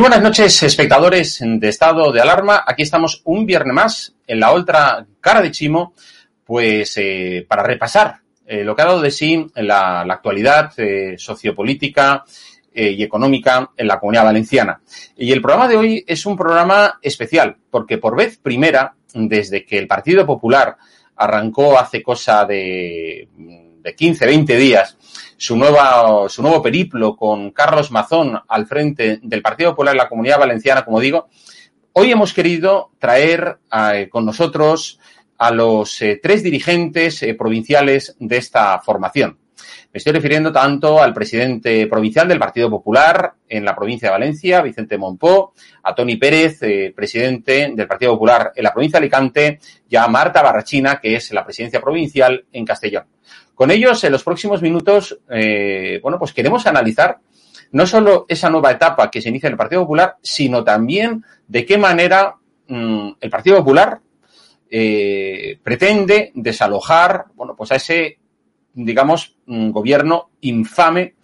[0.00, 2.64] Muy buenas noches, espectadores de estado de alarma.
[2.66, 5.92] Aquí estamos un viernes más en la otra cara de Chimo,
[6.42, 8.16] pues eh, para repasar
[8.46, 12.24] eh, lo que ha dado de sí la, actualidad eh, sociopolítica
[12.72, 14.80] y económica en la comunidad valenciana.
[15.18, 19.76] Y el programa de hoy es un programa especial, porque por vez primera, desde que
[19.76, 20.78] el Partido Popular
[21.16, 24.96] arrancó hace cosa de, de 15, 20 días
[25.40, 30.08] su, nueva, su nuevo periplo con Carlos Mazón al frente del Partido Popular en la
[30.08, 31.30] Comunidad Valenciana, como digo,
[31.94, 35.00] hoy hemos querido traer eh, con nosotros
[35.38, 39.38] a los eh, tres dirigentes eh, provinciales de esta formación.
[39.90, 44.60] Me estoy refiriendo tanto al presidente provincial del Partido Popular en la provincia de Valencia,
[44.60, 46.60] Vicente Monpó, a Tony Pérez,
[46.94, 49.58] presidente del Partido Popular en la provincia de Alicante,
[49.88, 53.04] y a Marta Barrachina, que es la presidencia provincial en Castellón.
[53.60, 57.18] Con ellos, en los próximos minutos, eh, bueno, pues queremos analizar
[57.72, 61.66] no solo esa nueva etapa que se inicia en el Partido Popular, sino también de
[61.66, 62.36] qué manera
[62.68, 64.00] mm, el Partido Popular
[64.70, 68.18] eh, pretende desalojar, bueno, pues a ese,
[68.72, 71.16] digamos, mm, gobierno infame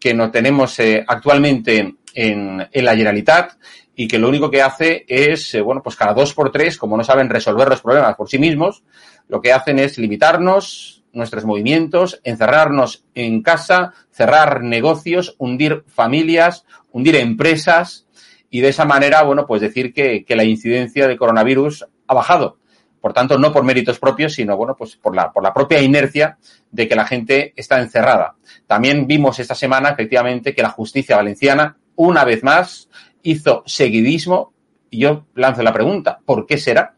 [0.00, 3.60] que no tenemos eh, actualmente en, la Generalitat
[3.94, 7.04] y que lo único que hace es, bueno, pues cada dos por tres, como no
[7.04, 8.82] saben resolver los problemas por sí mismos,
[9.28, 17.16] lo que hacen es limitarnos, nuestros movimientos, encerrarnos en casa, cerrar negocios, hundir familias, hundir
[17.16, 18.06] empresas
[18.50, 22.58] y de esa manera, bueno, pues decir que, la incidencia de coronavirus ha bajado.
[23.00, 26.38] Por tanto, no por méritos propios, sino, bueno, pues por la, por la propia inercia
[26.70, 28.36] de que la gente está encerrada.
[28.66, 32.88] También vimos esta semana, efectivamente, que la justicia valenciana, una vez más,
[33.22, 34.52] hizo seguidismo,
[34.90, 36.96] y yo lanzo la pregunta, ¿por qué será?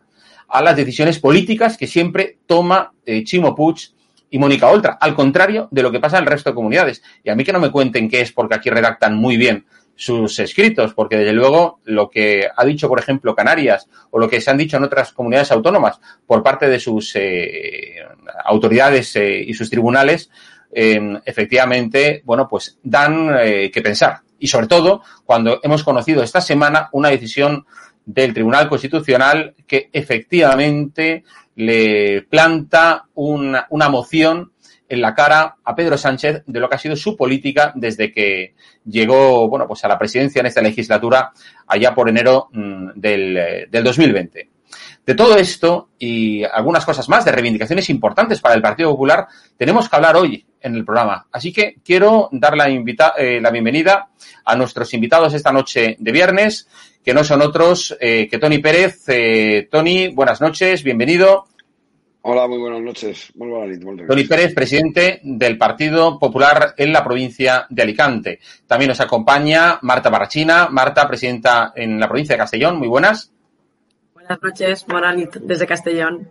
[0.48, 3.76] a las decisiones políticas que siempre toma eh, Chimo Puig
[4.30, 7.02] y Mónica Oltra, al contrario de lo que pasa en el resto de comunidades.
[7.24, 9.64] Y a mí que no me cuenten qué es porque aquí redactan muy bien
[9.98, 14.40] sus escritos, porque desde luego lo que ha dicho, por ejemplo, Canarias o lo que
[14.40, 17.96] se han dicho en otras comunidades autónomas por parte de sus eh,
[18.44, 20.30] autoridades eh, y sus tribunales,
[20.70, 23.28] eh, efectivamente, bueno, pues dan
[23.72, 24.20] que pensar.
[24.38, 27.66] Y sobre todo cuando hemos conocido esta semana una decisión
[28.06, 31.24] del Tribunal Constitucional que efectivamente
[31.58, 34.52] le planta una, una moción
[34.88, 38.54] en la cara a Pedro Sánchez de lo que ha sido su política desde que
[38.84, 41.32] llegó, bueno, pues a la presidencia en esta legislatura
[41.66, 44.50] allá por enero mm, del, del 2020.
[45.04, 49.26] De todo esto y algunas cosas más, de reivindicaciones importantes para el Partido Popular,
[49.56, 51.26] tenemos que hablar hoy en el programa.
[51.32, 54.10] Así que quiero dar la, eh, la bienvenida
[54.44, 56.68] a nuestros invitados esta noche de viernes,
[57.08, 59.04] que no son otros eh, que Tony Pérez.
[59.06, 61.46] Eh, Tony, buenas noches, bienvenido.
[62.20, 63.32] Hola, muy buenas noches.
[63.34, 64.06] Muy buenas noches.
[64.06, 68.40] Tony Pérez, presidente del Partido Popular en la provincia de Alicante.
[68.66, 70.68] También nos acompaña Marta Barrachina.
[70.68, 72.78] Marta, presidenta en la provincia de Castellón.
[72.78, 73.32] Muy buenas.
[74.12, 76.28] Buenas noches, Moranit, desde Castellón.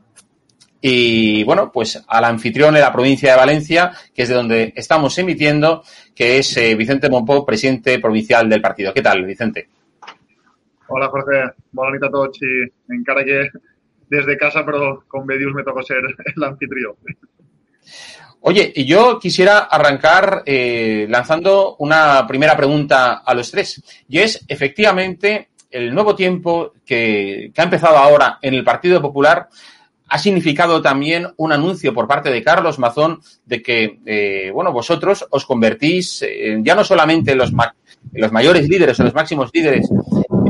[0.79, 5.17] Y bueno, pues al anfitrión de la provincia de Valencia, que es de donde estamos
[5.17, 5.81] emitiendo,
[6.13, 8.93] que es eh, Vicente Monpó, presidente provincial del partido.
[8.93, 9.69] ¿Qué tal, Vicente?
[10.89, 11.51] Hola, Jorge.
[11.71, 12.37] Buenas noches a todos.
[12.41, 13.49] Y encara que
[14.09, 15.97] desde casa, pero con Bedius me tocó ser
[16.35, 16.93] el anfitrión.
[18.41, 23.83] Oye, y yo quisiera arrancar eh, lanzando una primera pregunta a los tres.
[24.07, 29.49] Y es, efectivamente, el nuevo tiempo que, ha empezado ahora en el Partido Popular
[30.09, 35.25] ha significado también un anuncio por parte de Carlos Mazón de que, eh, bueno, vosotros
[35.29, 36.25] os convertís
[36.61, 39.89] ya no solamente en los, en los mayores líderes o los máximos líderes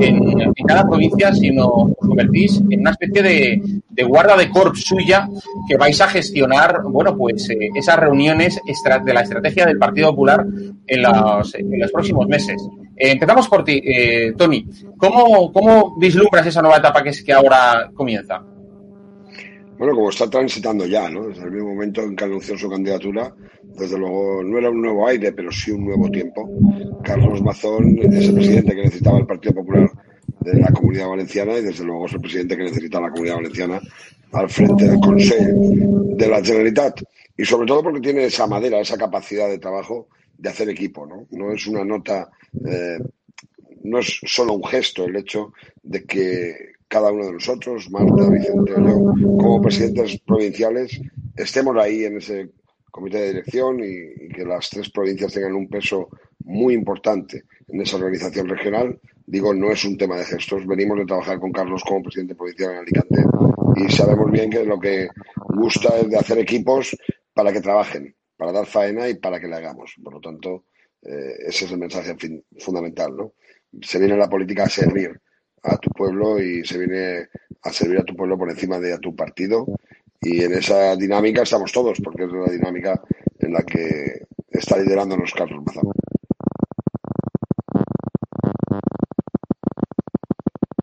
[0.02, 5.28] en, cada provincia, sino os convertís en una especie de, guarda de corps suya
[5.68, 8.60] que vais a gestionar, bueno, pues eh, esas reuniones
[9.06, 10.46] de la estrategia del Partido Popular
[10.86, 12.62] en los, en los próximos meses.
[12.96, 14.66] Eh, empezamos por ti, eh, Tony.
[14.98, 18.44] ¿Cómo, ¿Cómo vislumbras esa nueva etapa que es que ahora comienza?
[19.78, 21.28] Bueno, como está transitando ya, ¿no?
[21.28, 23.32] Desde el mismo momento en que anunció su candidatura,
[23.78, 26.50] desde luego no era un nuevo aire, pero sí un nuevo tiempo.
[27.04, 29.90] Carlos Mazón es el presidente que necesitaba el Partido Popular
[30.42, 33.80] de la Comunidad Valenciana y desde luego es el presidente que necesita la Comunidad Valenciana
[34.32, 35.52] al frente del Consejo
[36.16, 37.02] de la Generalitat.
[37.38, 40.08] Y sobre todo porque tiene esa madera, esa capacidad de trabajo
[40.38, 41.28] de hacer equipo, ¿no?
[41.32, 42.30] No es una nota,
[42.66, 42.98] eh,
[43.84, 45.54] no es solo un gesto el hecho
[45.84, 46.56] de que
[46.88, 51.00] cada uno de nosotros, Marta, Vicente yo, como presidentes provinciales,
[51.36, 52.50] estemos ahí en ese
[52.98, 56.10] comité de dirección y, que las tres provincias tengan un peso
[56.40, 59.00] muy importante en esa organización regional.
[59.26, 60.66] Digo, no es un tema de gestos.
[60.66, 63.24] Venimos de trabajar con Carlos como presidente provincial en Alicante
[63.76, 65.10] y sabemos bien que lo que
[65.50, 66.98] gusta es de hacer equipos
[67.34, 69.94] para que trabajen, para dar faena y para que le hagamos.
[70.04, 70.66] Por lo tanto,
[71.04, 72.16] eh, ese es el mensaje
[72.58, 73.16] fundamental.
[73.16, 73.34] ¿no?
[73.82, 75.22] Se viene la política a servir
[75.62, 77.28] a tu pueblo y se viene
[77.62, 79.68] a servir a tu pueblo por encima de a tu partido.
[80.22, 83.02] Y en esa dinámica estamos todos, porque es la dinámica
[83.40, 85.86] en la que está liderándonos Carlos Mazán.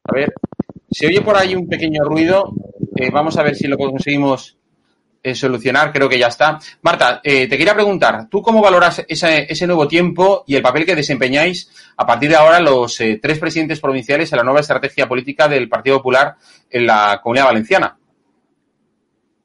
[0.05, 0.35] A ver,
[0.91, 2.53] se oye por ahí un pequeño ruido.
[2.97, 4.57] Eh, vamos a ver si lo conseguimos
[5.21, 6.61] eh, solucionar, creo que ya está.
[6.83, 10.95] Marta, eh, te quería preguntar, ¿tú cómo valoras ese, nuevo tiempo y el papel que
[10.95, 15.69] desempeñáis a partir de ahora los tres presidentes provinciales en la nueva estrategia política del
[15.69, 16.37] Partido Popular
[16.71, 17.97] en la Comunidad Valenciana?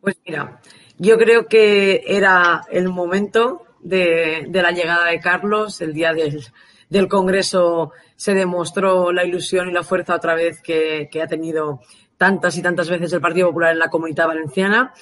[0.02, 0.62] Pues mira,
[0.98, 7.92] yo creo que era el momento de, la llegada de Carlos, el día del, Congreso
[8.16, 11.82] se demostró la ilusión y la fuerza otra vez que, que ha tenido
[12.18, 14.94] tantas y tantas veces el Partido Popular en la Comunidad Valenciana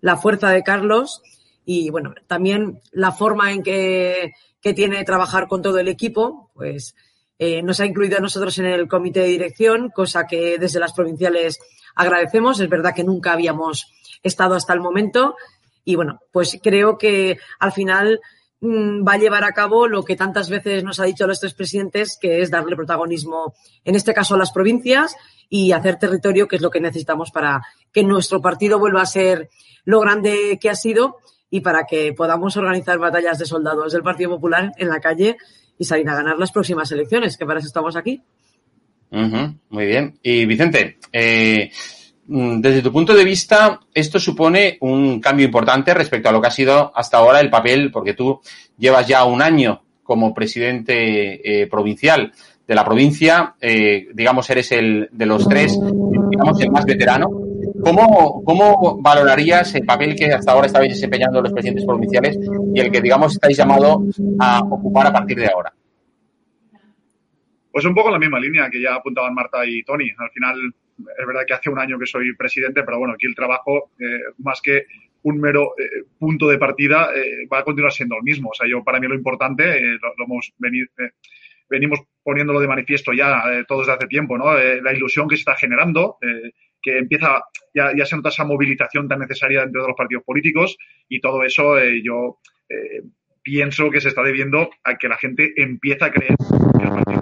[0.00, 1.22] la fuerza de Carlos
[1.64, 4.32] y, bueno, también la forma en que,
[4.74, 6.94] tiene trabajar con todo el equipo, pues
[7.38, 10.92] eh, nos ha incluido a nosotros en el comité de dirección, cosa que desde las
[10.92, 11.58] provinciales
[11.94, 12.60] agradecemos.
[12.60, 13.90] Es verdad que nunca habíamos
[14.22, 15.36] estado hasta el momento
[15.88, 18.20] y, bueno, pues creo que al final
[18.60, 21.54] mm, va a llevar a cabo lo que tantas veces nos ha dicho los tres
[21.54, 23.54] presidentes, que es darle protagonismo,
[23.86, 25.16] en este caso a las provincias,
[25.48, 29.48] y hacer territorio, que es lo que necesitamos para que nuestro partido vuelva a ser
[29.86, 31.16] lo grande que ha sido
[31.48, 35.38] y para que podamos organizar batallas de soldados del Partido Popular en la calle
[35.78, 38.20] y salir a ganar las próximas elecciones, que para eso estamos aquí.
[39.10, 40.18] muy bien.
[40.22, 41.70] Y Vicente, eh,
[42.28, 46.50] desde tu punto de vista, esto supone un cambio importante respecto a lo que ha
[46.50, 48.40] sido hasta ahora el papel, porque tú
[48.76, 52.32] llevas ya un año como presidente eh, provincial
[52.66, 55.78] de la provincia, eh, digamos, eres el de los tres,
[56.30, 57.28] digamos, el más veterano.
[57.82, 62.38] ¿Cómo, ¿Cómo valorarías el papel que hasta ahora estabais desempeñando los presidentes provinciales
[62.74, 65.72] y el que, digamos, estáis llamados a ocupar a partir de ahora?
[67.72, 70.10] Pues un poco la misma línea que ya apuntaban Marta y Tony.
[70.18, 70.56] Al final,
[70.98, 74.20] es verdad que hace un año que soy presidente, pero bueno, aquí el trabajo, eh,
[74.38, 74.86] más que
[75.22, 77.10] un mero eh, punto de partida,
[77.52, 78.50] va a continuar siendo el mismo.
[78.50, 80.88] O sea, yo para mí lo importante, lo, hemos venido,
[81.68, 84.56] venimos poniéndolo de manifiesto ya eh, todos desde hace tiempo, ¿no?
[84.56, 87.42] Eh, la ilusión que se está generando, eh, que empieza,
[87.74, 90.76] ya, ya se nota esa movilización tan necesaria dentro de los partidos políticos
[91.08, 92.38] y todo eso yo
[93.42, 96.36] pienso que se está debiendo a que la gente empieza a creer
[96.78, 97.17] que el Partido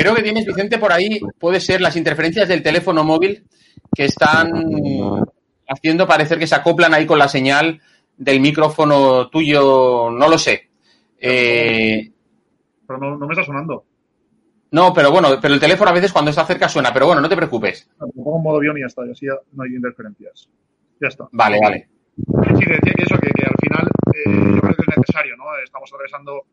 [0.00, 3.44] Creo que tienes, Vicente, por ahí, puede ser las interferencias del teléfono móvil
[3.94, 4.50] que están
[5.68, 7.82] haciendo parecer que se acoplan ahí con la señal
[8.16, 10.70] del micrófono tuyo, no lo sé.
[11.18, 12.10] Eh,
[12.86, 13.84] pero no, no, me está sonando.
[14.70, 17.28] No, pero bueno, pero el teléfono a veces cuando está cerca suena, pero bueno, no
[17.28, 17.86] te preocupes.
[18.00, 20.48] Me pongo en modo avión y ya está, y así ya no hay interferencias.
[20.98, 21.28] Ya está.
[21.32, 21.88] Vale, vale.
[22.16, 25.44] Sí, decía que eso, que, al final eh, yo creo que es necesario, ¿no?
[25.62, 26.46] Estamos atravesando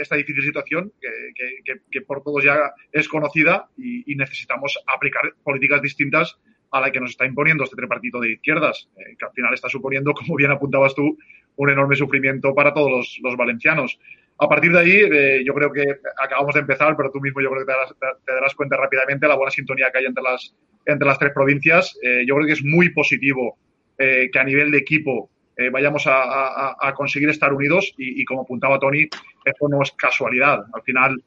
[0.00, 0.92] esta difícil situación
[1.90, 6.38] que, por todos ya es conocida y, necesitamos aplicar políticas distintas
[6.70, 9.68] a la que nos está imponiendo este tripartito de izquierdas, eh, que al final está
[9.68, 11.16] suponiendo, como bien apuntabas tú,
[11.56, 13.98] un enorme sufrimiento para todos los, valencianos.
[14.38, 15.84] A partir de ahí, eh, yo creo que
[16.22, 17.72] acabamos de empezar, pero tú mismo yo creo que
[18.26, 20.54] te darás, cuenta rápidamente la buena sintonía que hay entre las,
[20.84, 21.98] entre las tres provincias.
[22.02, 23.58] Eh, yo creo que es muy positivo
[23.98, 25.30] que a nivel de equipo
[25.72, 29.08] vayamos a, conseguir estar unidos y, como apuntaba Tony,
[29.46, 30.64] esto no es casualidad.
[30.72, 31.22] Al final,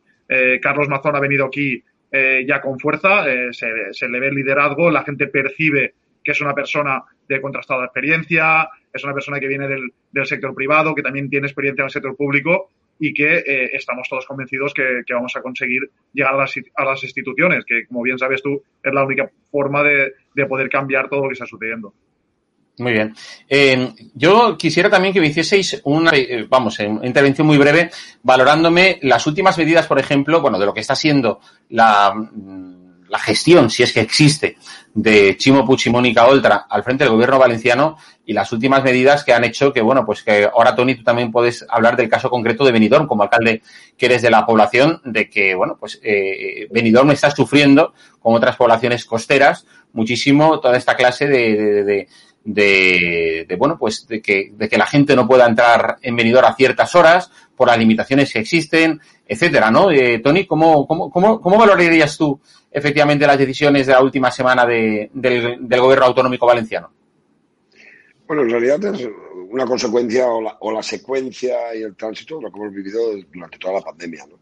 [0.61, 4.89] Carlos Mazón ha venido aquí eh, ya con fuerza, eh, se, le ve el liderazgo,
[4.89, 9.67] la gente percibe que es una persona de contrastada experiencia, es una persona que viene
[9.67, 9.91] del,
[10.25, 14.25] sector privado, que también tiene experiencia en el sector público y que eh, estamos todos
[14.25, 18.93] convencidos que, vamos a conseguir llegar a las, instituciones, que como bien sabes tú, es
[18.93, 21.93] la única forma de poder cambiar todo lo que está sucediendo.
[22.79, 23.13] Muy bien.
[23.48, 27.91] Eh, yo quisiera también que me hicieseis una, eh, vamos, una intervención muy breve,
[28.24, 33.19] valorándome las últimas medidas, por ejemplo, bueno, de lo que está siendo la, mm, la
[33.19, 34.57] gestión, si es que existe,
[34.93, 39.24] de Chimo Puig y Mónica Oltra al frente del gobierno valenciano y las últimas medidas
[39.24, 42.29] que han hecho que, bueno, pues que ahora, Tony, tú también puedes hablar del caso
[42.29, 43.62] concreto de Benidorm, como alcalde
[43.98, 48.55] que eres de la población, de que, bueno, pues eh, Benidorm está sufriendo, como otras
[48.55, 52.07] poblaciones costeras, muchísimo toda esta clase de de,
[53.58, 56.96] bueno, pues de que, de que la gente no pueda entrar en venidor a ciertas
[56.96, 59.91] horas por las limitaciones que existen, etcétera, ¿no?
[59.91, 62.39] Eh, Tony, ¿cómo, cómo, cómo, valorarías tú
[62.72, 66.91] efectivamente las decisiones de la última semana de, del, del gobierno autonómico valenciano?
[68.27, 69.10] Bueno, en realidad es
[69.50, 73.00] una consecuencia o la, o la, secuencia y el tránsito de lo que hemos vivido
[73.34, 74.25] durante toda la pandemia.
[74.29, 74.39] ¿no?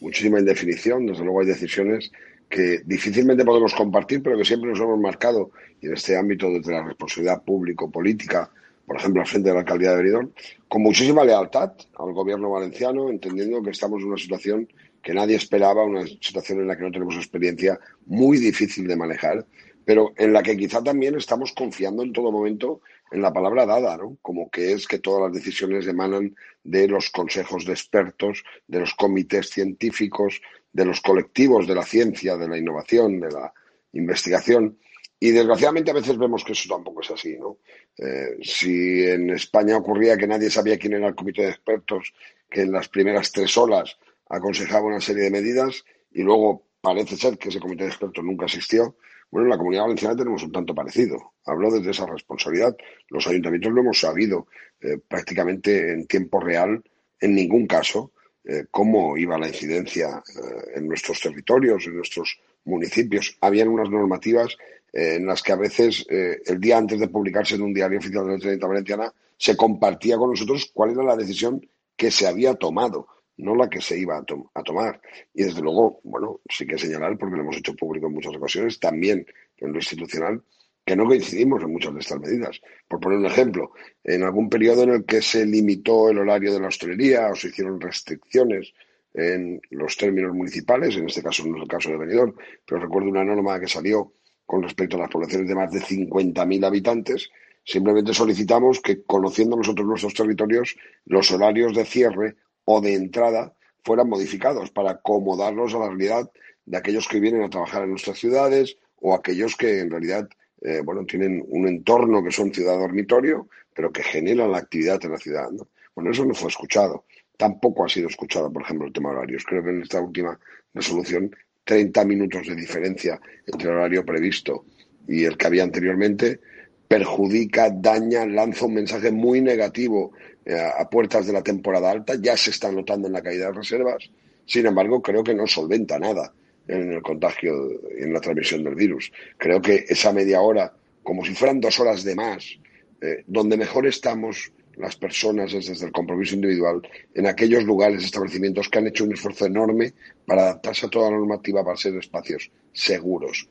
[0.00, 2.10] Muchísima indefinición, desde luego hay decisiones
[2.48, 5.50] que difícilmente podemos compartir, pero que siempre nos hemos marcado,
[5.80, 8.50] y en este ámbito desde la responsabilidad público-política,
[8.86, 10.30] por ejemplo, al frente de la alcaldía de Benidorm,
[10.66, 14.68] con muchísima lealtad al gobierno valenciano, entendiendo que estamos en una situación
[15.02, 19.44] que nadie esperaba, una situación en la que no tenemos experiencia, muy difícil de manejar,
[19.84, 23.96] pero en la que quizá también estamos confiando en todo momento en la palabra dada,
[23.96, 24.18] ¿no?
[24.20, 28.94] Como que es que todas las decisiones emanan de los consejos de expertos, de los
[28.94, 33.52] comités científicos, de los colectivos de la ciencia, de la innovación, de la
[33.92, 34.78] investigación.
[35.20, 37.58] Y desgraciadamente a veces vemos que eso tampoco es así, ¿no?
[37.96, 42.12] Eh, si en España ocurría que nadie sabía quién era el comité de expertos,
[42.48, 43.98] que en las primeras tres horas
[44.28, 48.44] aconsejaba una serie de medidas y luego parece ser que ese comité de expertos nunca
[48.44, 48.96] existió,
[49.30, 51.34] bueno, en la comunidad valenciana tenemos un tanto parecido.
[51.44, 52.74] Hablo desde esa responsabilidad.
[53.08, 54.46] Los ayuntamientos lo hemos sabido
[54.80, 56.82] eh, prácticamente en tiempo real,
[57.20, 58.12] en ningún caso,
[58.50, 63.36] eh, cómo iba la incidencia eh, en nuestros territorios, en nuestros municipios.
[63.42, 64.56] Habían unas normativas
[64.90, 68.24] eh, en las que a veces el día antes de publicarse en un diario oficial
[68.24, 71.60] de la Generalitat Valenciana se compartía con nosotros cuál era la decisión
[71.94, 74.24] que se había tomado, no la que se iba a,
[74.54, 75.00] a tomar.
[75.34, 78.80] Y desde luego, bueno, sí que señalar, porque lo hemos hecho público en muchas ocasiones,
[78.80, 79.26] también
[79.58, 80.42] en lo institucional,
[80.88, 82.62] que no coincidimos en muchas de estas medidas.
[82.88, 86.60] Por poner un ejemplo, en algún periodo en el que se limitó el horario de
[86.60, 88.72] la hostelería o se hicieron restricciones
[89.12, 93.10] en los términos municipales, en este caso no es el caso de Benidorm, pero recuerdo
[93.10, 94.14] una norma que salió
[94.46, 97.28] con respecto a las poblaciones de más de 50.000 habitantes,
[97.62, 103.52] simplemente solicitamos que, conociendo nosotros nuestros territorios, los horarios de cierre o de entrada
[103.84, 106.30] fueran modificados para acomodarlos a la realidad
[106.64, 110.30] de aquellos que vienen a trabajar en nuestras ciudades o aquellos que en realidad
[110.60, 115.12] eh, bueno, tienen un entorno que son ciudad dormitorio, pero que generan la actividad en
[115.12, 115.48] la ciudad.
[115.94, 117.04] Bueno, eso no fue escuchado.
[117.36, 119.44] Tampoco ha sido escuchado, por ejemplo, el tema horarios.
[119.44, 120.38] Creo que en esta última
[120.74, 121.30] resolución,
[121.64, 124.64] 30 minutos de diferencia entre el horario previsto
[125.06, 126.40] y el que había anteriormente
[126.88, 130.12] perjudica, daña, lanza un mensaje muy negativo
[130.44, 132.14] eh, a puertas de la temporada alta.
[132.20, 134.10] Ya se está notando en la caída de reservas.
[134.44, 136.32] Sin embargo, creo que no solventa nada
[136.68, 137.52] en el contagio
[137.98, 139.10] y en la transmisión del virus.
[139.36, 140.72] Creo que esa media hora,
[141.02, 142.58] como si fueran dos horas de más,
[143.00, 146.80] eh, donde mejor estamos las personas es desde el compromiso individual
[147.14, 149.92] en aquellos lugares, establecimientos que han hecho un esfuerzo enorme
[150.24, 153.48] para adaptarse a toda la normativa para ser espacios seguros.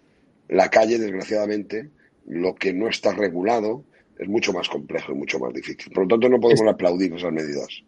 [0.47, 1.89] La calle, desgraciadamente,
[2.27, 3.83] lo que no está regulado
[4.17, 5.91] es mucho más complejo y mucho más difícil.
[5.91, 7.83] Por lo tanto, no podemos aplaudir esas medidas.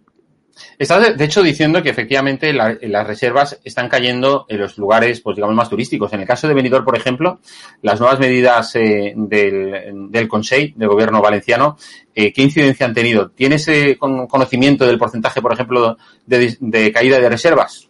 [0.78, 5.56] Estás, de hecho, diciendo que efectivamente las reservas están cayendo en los lugares, pues digamos,
[5.56, 6.14] más turísticos.
[6.14, 7.40] En el caso de Benidorm, por ejemplo,
[7.82, 11.78] las nuevas medidas eh, del, del Consejo, del gobierno valenciano,
[12.14, 13.30] eh, ¿qué incidencia han tenido?
[13.32, 17.90] ¿Tienes eh, conocimiento del porcentaje, por ejemplo, de, de caída de reservas?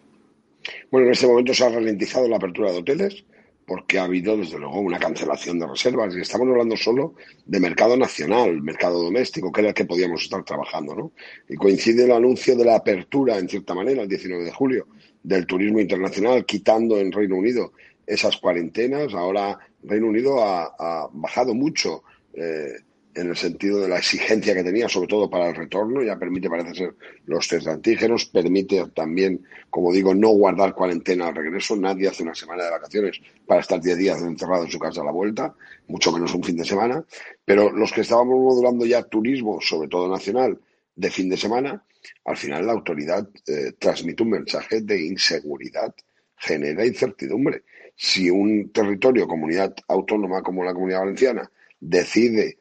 [0.92, 3.24] Bueno, en este momento se ha ralentizado la apertura de hoteles
[3.70, 6.16] porque ha habido, desde luego, una cancelación de reservas.
[6.16, 7.14] Y estamos hablando solo
[7.46, 11.12] de mercado nacional, mercado doméstico, que era el que podíamos estar trabajando, ¿no?
[11.48, 14.88] Y coincide el anuncio de la apertura, en cierta manera, el 19 de julio,
[15.22, 17.74] del turismo internacional, quitando en Reino Unido
[18.08, 19.14] esas cuarentenas.
[19.14, 22.74] Ahora Reino Unido ha, bajado mucho eh,
[23.20, 26.50] en el sentido de la exigencia que tenía, sobre todo para el retorno, ya permite,
[26.50, 26.96] parece ser,
[27.26, 32.36] los test antígenos, permite también, como digo, no guardar cuarentena al regreso, nadie hace una
[32.36, 35.54] semana de vacaciones para estar 10 días encerrado en su casa a la vuelta,
[35.88, 37.04] mucho menos un fin de semana,
[37.44, 40.60] pero los que estábamos modulando ya turismo, sobre todo nacional,
[40.96, 41.84] de fin de semana,
[42.26, 45.94] al final la autoridad eh, transmite un mensaje de inseguridad,
[46.36, 47.64] genera incertidumbre.
[47.96, 52.60] Si un territorio, comunidad autónoma como la Comunidad Valenciana, decide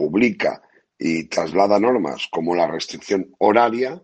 [0.00, 0.62] publica
[0.98, 4.02] y traslada normas como la restricción horaria,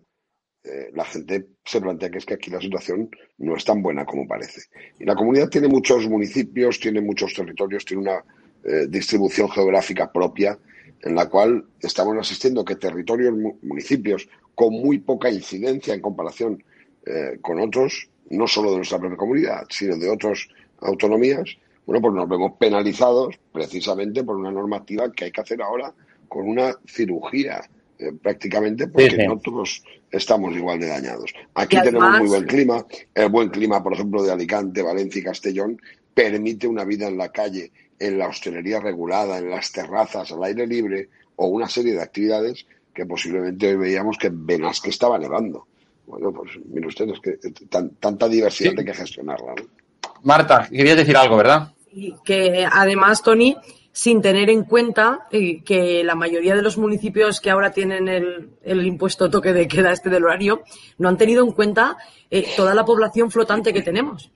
[0.63, 4.05] eh, la gente se plantea que es que aquí la situación no es tan buena
[4.05, 4.61] como parece.
[4.99, 8.23] Y la comunidad tiene muchos municipios, tiene muchos territorios, tiene una
[8.63, 10.59] eh, distribución geográfica propia
[11.01, 16.63] en la cual estamos asistiendo que territorios, municipios con muy poca incidencia en comparación
[17.05, 20.47] eh, con otros, no solo de nuestra propia comunidad, sino de otras
[20.79, 25.93] autonomías, bueno, pues nos vemos penalizados precisamente por una normativa que hay que hacer ahora
[26.27, 27.61] con una cirugía
[27.97, 31.33] eh, prácticamente porque no todos estamos igual de dañados.
[31.53, 32.85] Aquí tenemos muy buen clima.
[33.15, 35.81] El buen clima, por ejemplo, de Alicante, Valencia y Castellón
[36.13, 40.67] permite una vida en la calle, en la hostelería regulada, en las terrazas, al aire
[40.67, 45.67] libre o una serie de actividades que posiblemente hoy veíamos que que estaba nevando.
[46.05, 49.55] Bueno, pues mire ustedes que tanta diversidad hay que gestionarla.
[50.23, 51.71] Marta, querías decir algo, ¿verdad?
[52.23, 53.55] Que además, Tony,
[53.97, 58.85] sin tener en cuenta eh, que la mayoría de los municipios que ahora tienen el,
[58.85, 60.61] impuesto toque de queda este del horario
[60.99, 61.97] no han tenido en cuenta
[62.29, 64.29] eh, toda la población flotante que tenemos.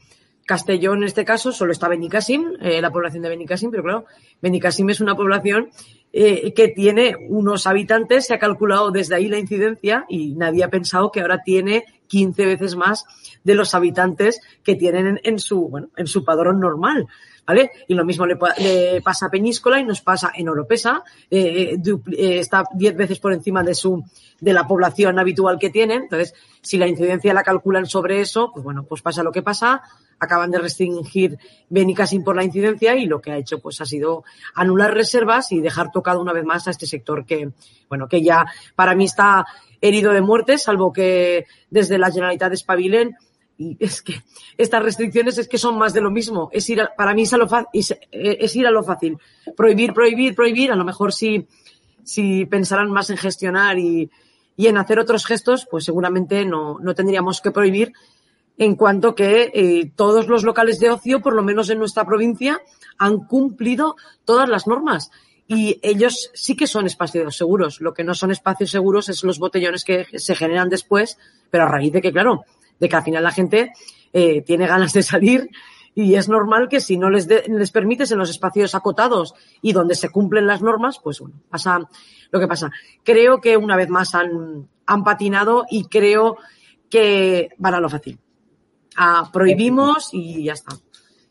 [0.47, 4.05] Castellón, en este caso, solo está Benicassim, eh, la población de Benicassim, pero claro,
[4.41, 5.69] Benicassim es una población
[6.11, 11.09] que tiene unos habitantes, se ha calculado desde ahí la incidencia y nadie ha pensado
[11.09, 13.05] que ahora tiene 15 veces más
[13.45, 17.07] de los habitantes que tienen en, su, bueno, en su padrón normal.
[17.47, 17.71] ¿vale?
[17.87, 18.35] Y lo mismo le,
[19.01, 23.63] pasa a Peñíscola y nos pasa en Oropesa, eh, eh, está diez veces por encima
[23.63, 24.03] de su
[24.41, 26.03] de la población habitual que tienen.
[26.03, 29.81] Entonces, si la incidencia la calculan sobre eso, pues bueno, pues pasa lo que pasa.
[30.21, 34.23] Acaban de restringir Benicassim por la incidencia y lo que ha hecho pues ha sido
[34.53, 37.49] anular reservas y dejar tocado una vez más a este sector que,
[37.89, 39.45] bueno, que ya para mí está
[39.81, 43.17] herido de muerte, salvo que desde la Generalitat espabilen
[43.57, 44.23] y es que
[44.57, 46.49] estas restricciones es que son más de lo mismo.
[46.51, 49.17] Es ir para mí es, a lo es ir a lo fácil.
[49.55, 50.71] Prohibir, prohibir, prohibir.
[50.71, 51.47] A lo mejor si,
[52.03, 54.09] si pensaran más en gestionar y,
[54.57, 57.93] y en hacer otros gestos, pues seguramente no, no tendríamos que prohibir
[58.61, 62.61] en cuanto que eh, todos los locales de ocio, por lo menos en nuestra provincia,
[62.99, 65.09] han cumplido todas las normas.
[65.47, 67.81] Y ellos sí que son espacios seguros.
[67.81, 71.17] Lo que no son espacios seguros es los botellones que se generan después,
[71.49, 72.45] pero a raíz de que, claro,
[72.79, 73.71] de que al final la gente
[74.13, 75.49] eh, tiene ganas de salir
[75.95, 79.95] y es normal que si no les, les permites en los espacios acotados y donde
[79.95, 81.79] se cumplen las normas, pues bueno, pasa
[82.29, 82.69] lo que pasa.
[83.03, 86.37] Creo que una vez más han, han patinado y creo
[86.91, 88.19] que van a lo fácil.
[88.95, 90.75] Ah, prohibimos y ya está.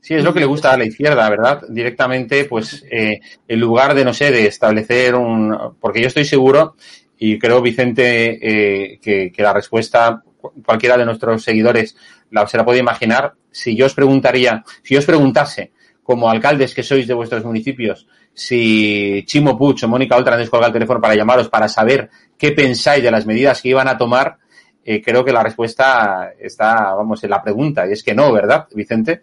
[0.00, 1.62] Sí, es lo que le gusta a la izquierda, ¿verdad?
[1.68, 5.76] Directamente, pues, eh, en lugar de, no sé, de establecer un...
[5.78, 6.74] Porque yo estoy seguro,
[7.18, 10.22] y creo, Vicente, eh, que, que, la respuesta
[10.64, 11.96] cualquiera de nuestros seguidores
[12.30, 16.74] la, se la puede imaginar, si yo os preguntaría, si yo os preguntase, como alcaldes
[16.74, 21.14] que sois de vuestros municipios, si Chimo Puch o Mónica Oltra han el teléfono para
[21.14, 24.38] llamaros para saber qué pensáis de las medidas que iban a tomar,
[24.84, 28.66] eh, creo que la respuesta está, vamos, en la pregunta, y es que no, ¿verdad,
[28.74, 29.22] Vicente?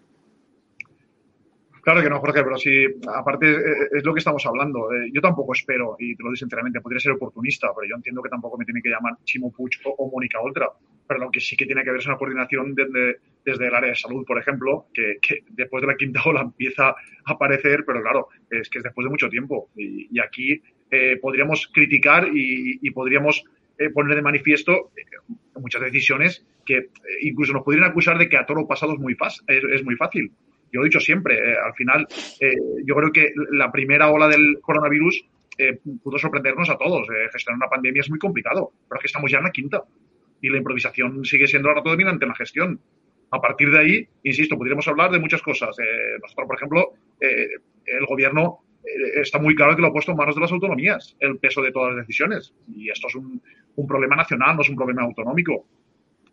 [1.88, 4.92] Claro que no, Jorge, pero sí, aparte eh, es lo que estamos hablando.
[4.92, 8.22] Eh, yo tampoco espero, y te lo digo sinceramente, podría ser oportunista, pero yo entiendo
[8.22, 10.68] que tampoco me tiene que llamar Chimo Puch o, Mónica Oltra.
[11.06, 13.88] Pero lo que sí que tiene que haber es una coordinación desde, desde el área
[13.88, 15.18] de salud, por ejemplo, que,
[15.48, 19.10] después de la quinta ola empieza a aparecer, pero claro, es que es después de
[19.10, 19.70] mucho tiempo.
[19.74, 20.60] Y, aquí
[21.22, 23.42] podríamos criticar y, podríamos
[23.94, 24.90] poner de manifiesto
[25.54, 29.14] muchas decisiones que incluso nos podrían acusar de que a todo lo pasado es muy,
[29.14, 30.32] fácil, es fácil
[30.72, 32.06] yo lo he dicho siempre, eh, al final
[32.40, 35.24] eh, yo creo que la primera ola del coronavirus
[35.56, 37.08] eh, pudo sorprendernos a todos.
[37.32, 39.82] gestionar una pandemia es muy complicado, pero es que estamos ya en la quinta.
[40.40, 42.80] y la improvisación sigue siendo la dominante en la gestión.
[43.30, 45.76] A partir de ahí, insisto, podríamos hablar de muchas cosas.
[45.80, 47.48] Eh, nosotros, por ejemplo, eh,
[47.86, 51.16] el gobierno eh, está muy claro que lo ha puesto en manos de las autonomías,
[51.20, 52.54] el peso de todas las decisiones.
[52.74, 53.42] Y esto es un,
[53.76, 55.66] un problema nacional, no es un problema autonómico.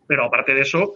[0.06, 0.94] Pero aparte de eso,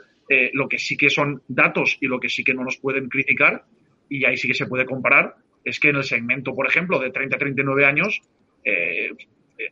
[0.53, 3.65] lo que sí que son datos y lo que sí que no nos pueden criticar,
[4.09, 7.11] y ahí sí que se puede comparar, es que en el segmento, por ejemplo, de
[7.11, 8.21] 30 a 39 años,
[8.65, 9.11] eh,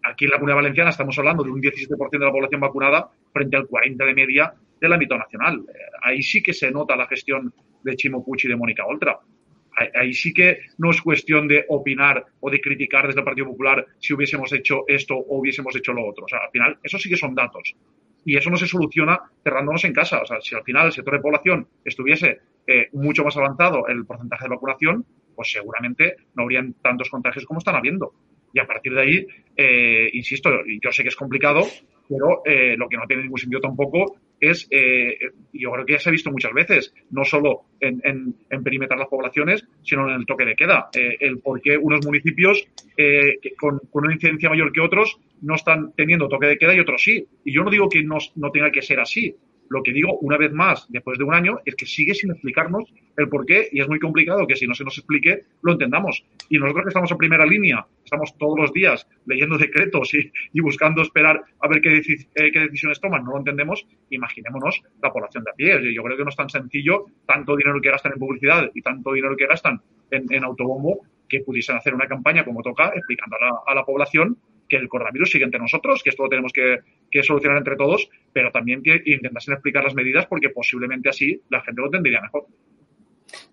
[0.04, 3.56] aquí en la Comunidad Valenciana estamos hablando de un 17% de la población vacunada frente
[3.56, 5.64] al 40% de media del ámbito nacional.
[5.68, 7.52] Eh, ahí sí que se nota la gestión
[7.82, 9.18] de Chimo Puig y de Mónica Oltra.
[9.94, 13.84] Ahí sí que no es cuestión de opinar o de criticar desde el Partido Popular
[13.98, 16.24] si hubiésemos hecho esto o hubiésemos hecho lo otro.
[16.24, 17.74] O sea, al final, eso sí que son datos.
[18.24, 20.20] Y eso no se soluciona cerrándonos en casa.
[20.22, 24.04] O sea, si al final el sector de población estuviese eh, mucho más avanzado el
[24.04, 28.12] porcentaje de vacunación, pues seguramente no habrían tantos contagios como están habiendo.
[28.52, 30.50] Y a partir de ahí, eh, insisto,
[30.82, 31.62] yo sé que es complicado,
[32.08, 35.18] pero eh, lo que no tiene ningún sentido tampoco es, eh,
[35.52, 39.08] yo creo que ya se ha visto muchas veces, no solo en, en, perimetrar las
[39.08, 40.88] poblaciones, sino en el toque de queda.
[40.92, 42.66] el por qué unos municipios
[43.58, 47.26] con, una incidencia mayor que otros no están teniendo toque de queda y otros sí.
[47.44, 49.34] Y yo no digo que no, no tenga que ser así,
[49.70, 52.84] lo que digo, una vez más, después de un año, es que sigue sin explicarnos
[53.16, 56.24] el por qué y es muy complicado que si no se nos explique, lo entendamos.
[56.48, 61.02] Y nosotros que estamos en primera línea, estamos todos los días leyendo decretos y, buscando
[61.02, 65.50] esperar a ver qué, eh, qué, decisiones toman, no lo entendemos, imaginémonos la población de
[65.50, 65.94] a pie.
[65.94, 69.12] Yo creo que no es tan sencillo tanto dinero que gastan en publicidad y tanto
[69.12, 73.84] dinero que gastan en, autobombo que pudiesen hacer una campaña como toca explicando a la
[73.84, 78.08] población que el coronavirus sigue entre nosotros, que esto lo tenemos que, solucionar entre todos,
[78.32, 82.46] pero también que intentasen explicar las medidas porque posiblemente así la gente lo entendería mejor.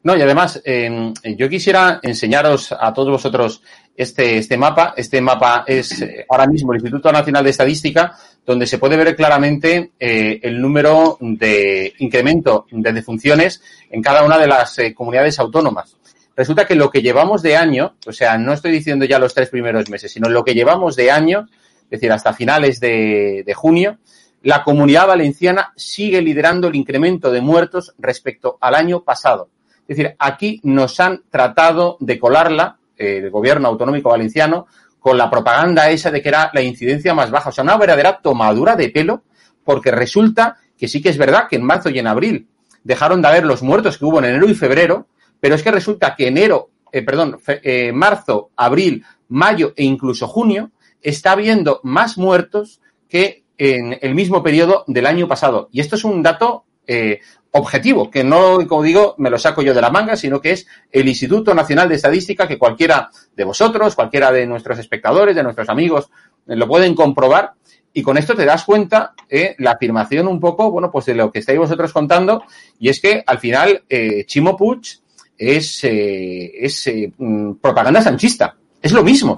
[0.03, 3.61] No, y además, em, yo quisiera enseñaros a todos vosotros
[3.95, 4.93] este, este mapa.
[4.95, 9.15] Este mapa es eh, ahora mismo el Instituto Nacional de Estadística, donde se puede ver
[9.15, 15.39] claramente eh, el número de incremento de defunciones en cada una de las eh, comunidades
[15.39, 15.97] autónomas
[16.35, 19.49] resulta que lo que llevamos de año, o sea, no estoy diciendo ya los tres
[19.49, 21.47] primeros meses, sino lo que llevamos de año,
[21.83, 23.99] es decir, hasta finales de, junio,
[24.41, 29.49] la comunidad valenciana sigue liderando el incremento de muertos respecto al año pasado.
[29.87, 34.67] Es decir, aquí nos han tratado de colarla, eh, el gobierno autonómico valenciano,
[34.99, 37.49] con la propaganda esa de que era la incidencia más baja.
[37.49, 39.23] O sea, una verdadera tomadura de pelo,
[39.63, 42.47] porque resulta que sí que es verdad que en marzo y en abril
[42.83, 45.07] dejaron de haber los muertos que hubo en enero y febrero,
[45.45, 50.71] pero es que resulta que enero, eh, perdón, eh, marzo, abril, mayo e incluso junio
[51.03, 55.69] está habiendo más muertos que en el mismo periodo del año pasado.
[55.71, 57.19] Y esto es un dato eh,
[57.51, 60.65] objetivo, que no, como digo, me lo saco yo de la manga, sino que es
[60.91, 65.69] el Instituto Nacional de Estadística, que cualquiera de vosotros, cualquiera de nuestros espectadores, de nuestros
[65.69, 66.09] amigos,
[66.47, 67.53] lo pueden comprobar.
[67.93, 69.13] Y con esto te das cuenta
[69.59, 72.43] la afirmación un poco, bueno, pues de lo que estáis vosotros contando,
[72.79, 73.83] y es que al final
[74.25, 75.04] Chimo Puig
[75.37, 78.55] es, eh, es eh, mm, propaganda sanchista.
[78.81, 79.35] Es lo mismo.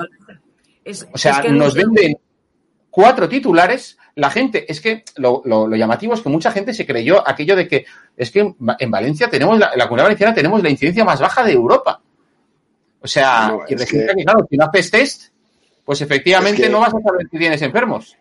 [1.11, 2.17] o sea, nos venden
[2.89, 3.97] cuatro titulares.
[4.15, 7.67] La gente, es que lo, lo, llamativo es que mucha gente se creyó aquello de
[7.67, 11.43] que es que en Valencia tenemos, la, la comunidad valenciana tenemos la incidencia más baja
[11.43, 12.01] de Europa.
[12.99, 15.23] O sea, y resulta que, claro, si no haces test,
[15.85, 18.17] pues efectivamente no vas a saber si tienes enfermos.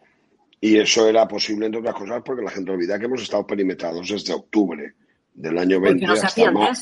[0.61, 4.09] Y eso era posible, entre otras cosas, porque la gente olvida que hemos estado perimetrados
[4.09, 4.95] desde octubre
[5.37, 6.07] del año 20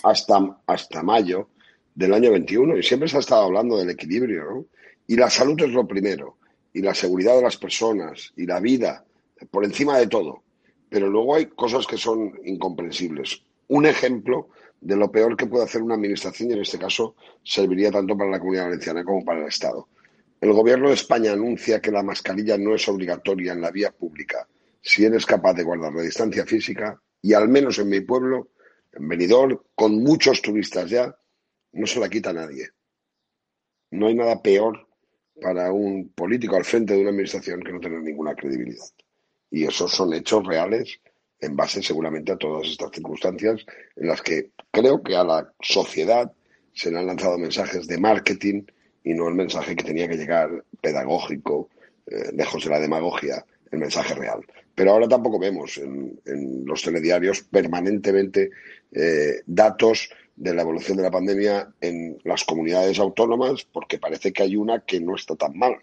[0.04, 1.50] hasta, hasta, mayo
[1.94, 4.66] del año 21 y siempre se ha estado hablando del equilibrio, ¿no?
[5.06, 6.38] Y la salud es lo primero,
[6.72, 9.04] y la seguridad de las personas, y la vida,
[9.50, 10.42] por encima de todo.
[10.88, 13.42] Pero luego hay cosas que son incomprensibles.
[13.68, 14.48] Un ejemplo
[14.80, 18.30] de lo peor que puede hacer una administración, y en este caso serviría tanto para
[18.30, 19.88] la comunidad valenciana como para el Estado.
[20.40, 24.48] El gobierno de España anuncia que la mascarilla no es obligatoria en la vía pública
[24.80, 28.50] si eres capaz de guardar la distancia física y al menos en mi pueblo,
[28.92, 31.16] en Benidorm, con muchos turistas ya,
[31.72, 32.68] no se la quita nadie.
[33.92, 34.86] No hay nada peor
[35.40, 38.84] para un político al frente de una administración que no tener ninguna credibilidad.
[39.50, 41.00] Y esos son hechos reales
[41.40, 43.64] en base seguramente a todas estas circunstancias
[43.96, 46.30] en las que creo que a la sociedad
[46.74, 48.64] se le han lanzado mensajes de marketing
[49.02, 51.70] y no el mensaje que tenía que llegar pedagógico,
[52.04, 54.40] eh, lejos de la demagogia, el mensaje real.
[54.74, 58.50] Pero ahora tampoco vemos en, los telediarios permanentemente
[58.92, 64.42] eh, datos de la evolución de la pandemia en las comunidades autónomas, porque parece que
[64.42, 65.76] hay una que no está tan mal.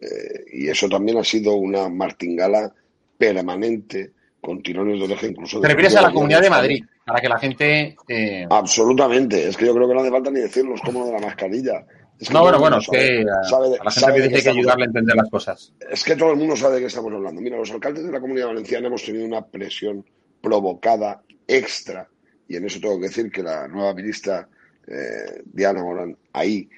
[0.00, 2.72] Eh, y eso también ha sido una martingala
[3.16, 5.60] permanente con tirones de oreja incluso.
[5.60, 6.84] ¿Te refieres a la Comunidad de Madrid?
[7.04, 7.96] Para que la gente...
[8.06, 9.48] Eh, Absolutamente.
[9.48, 11.84] Es que yo creo que no hace falta ni decirlo, es como de la mascarilla
[12.32, 15.30] no, bueno, bueno, es que a, la gente que dice que ayudarle a entender las
[15.30, 15.72] cosas.
[15.90, 17.40] Es que todo el mundo sabe de qué estamos hablando.
[17.40, 20.04] Mira, los alcaldes de la Comunidad Valenciana hemos tenido una presión
[20.40, 22.08] provocada extra,
[22.48, 24.48] y en eso tengo que decir que la nueva ministra
[24.86, 26.68] eh, Diana Morán ahí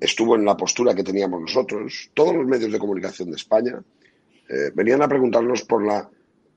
[0.00, 2.10] estuvo en la postura que teníamos nosotros.
[2.12, 3.82] Todos los medios de comunicación de España
[4.48, 6.08] eh, venían a preguntarnos por la,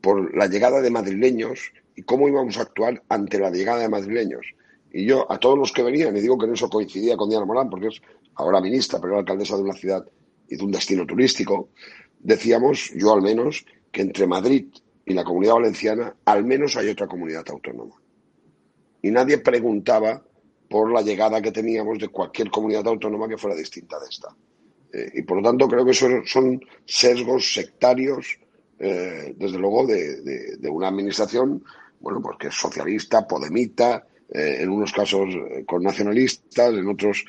[0.01, 4.47] por la llegada de madrileños y cómo íbamos a actuar ante la llegada de madrileños.
[4.97, 7.45] Y yo, a todos los que venían, y digo que en eso coincidía con Diana
[7.45, 8.01] Morán, porque es
[8.35, 10.05] ahora ministra, pero alcaldesa de una ciudad
[10.47, 11.67] y de un destino turístico,
[12.17, 14.67] decíamos, yo al menos, que entre Madrid
[15.05, 17.93] y la comunidad valenciana al menos hay otra comunidad autónoma.
[19.01, 20.23] Y nadie preguntaba
[20.69, 24.33] por la llegada que teníamos de cualquier comunidad autónoma que fuera distinta de esta.
[24.93, 28.39] Eh, y por lo tanto creo que son, son sesgos sectarios,
[28.79, 31.65] eh, desde luego, de, de, una administración,
[31.99, 35.29] bueno, pues que es socialista, podemita, eh, en unos casos
[35.65, 37.25] con nacionalistas, en otros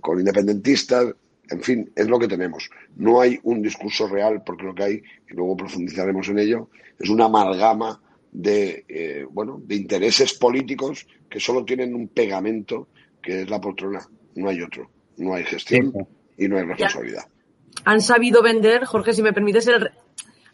[0.00, 1.12] con independentistas,
[1.50, 2.70] en fin, es lo que tenemos.
[2.96, 7.08] No hay un discurso real, porque lo que hay, y luego profundizaremos en ello, es
[7.08, 8.00] una amalgama
[8.32, 12.88] de, eh, bueno, de intereses políticos que solo tienen un pegamento,
[13.22, 14.06] que es la poltrona.
[14.34, 14.90] No hay otro.
[15.16, 15.92] No hay gestión
[16.36, 17.24] y no hay responsabilidad.
[17.84, 19.90] Han sabido vender, Jorge, si me permites, el,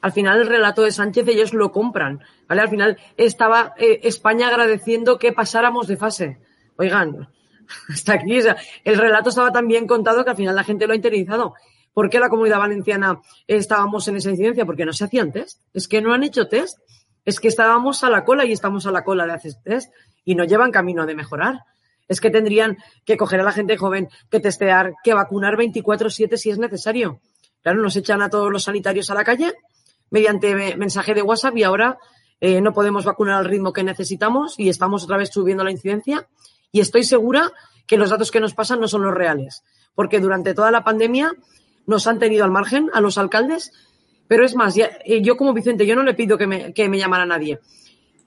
[0.03, 2.61] al final el relato de Sánchez ellos lo compran, ¿vale?
[2.61, 6.39] Al final estaba eh, España agradeciendo que pasáramos de fase.
[6.77, 7.29] Oigan,
[7.89, 8.41] hasta aquí,
[8.85, 11.55] el relato estaba tan bien contado que al final la gente lo ha interiorizado.
[11.95, 14.67] ¿Por qué la comunidad valenciana estábamos en esa incidencia?
[14.67, 15.61] Porque no se hacían test.
[15.73, 16.79] Es que no han hecho test.
[17.25, 19.93] Es que estábamos a la cola y estamos a la cola de hacer test
[20.25, 21.61] y no llevan camino de mejorar.
[22.09, 26.51] Es que tendrían que coger a la gente joven, que testear, que vacunar 24-7 si
[26.51, 27.21] es necesario.
[27.63, 29.55] Claro, nos echan a todos los sanitarios a la calle
[30.13, 31.99] mediante mensaje de WhatsApp y ahora
[32.41, 36.29] eh, no podemos vacunar al ritmo que necesitamos y estamos otra vez subiendo la incidencia.
[36.71, 37.51] Y estoy segura
[37.87, 41.33] que los datos que nos pasan no son los reales, porque durante toda la pandemia
[41.87, 43.73] nos han tenido al margen a los alcaldes,
[44.29, 46.99] pero es más, eh, yo como Vicente, yo no le pido que me, que me
[46.99, 47.59] llamara a nadie,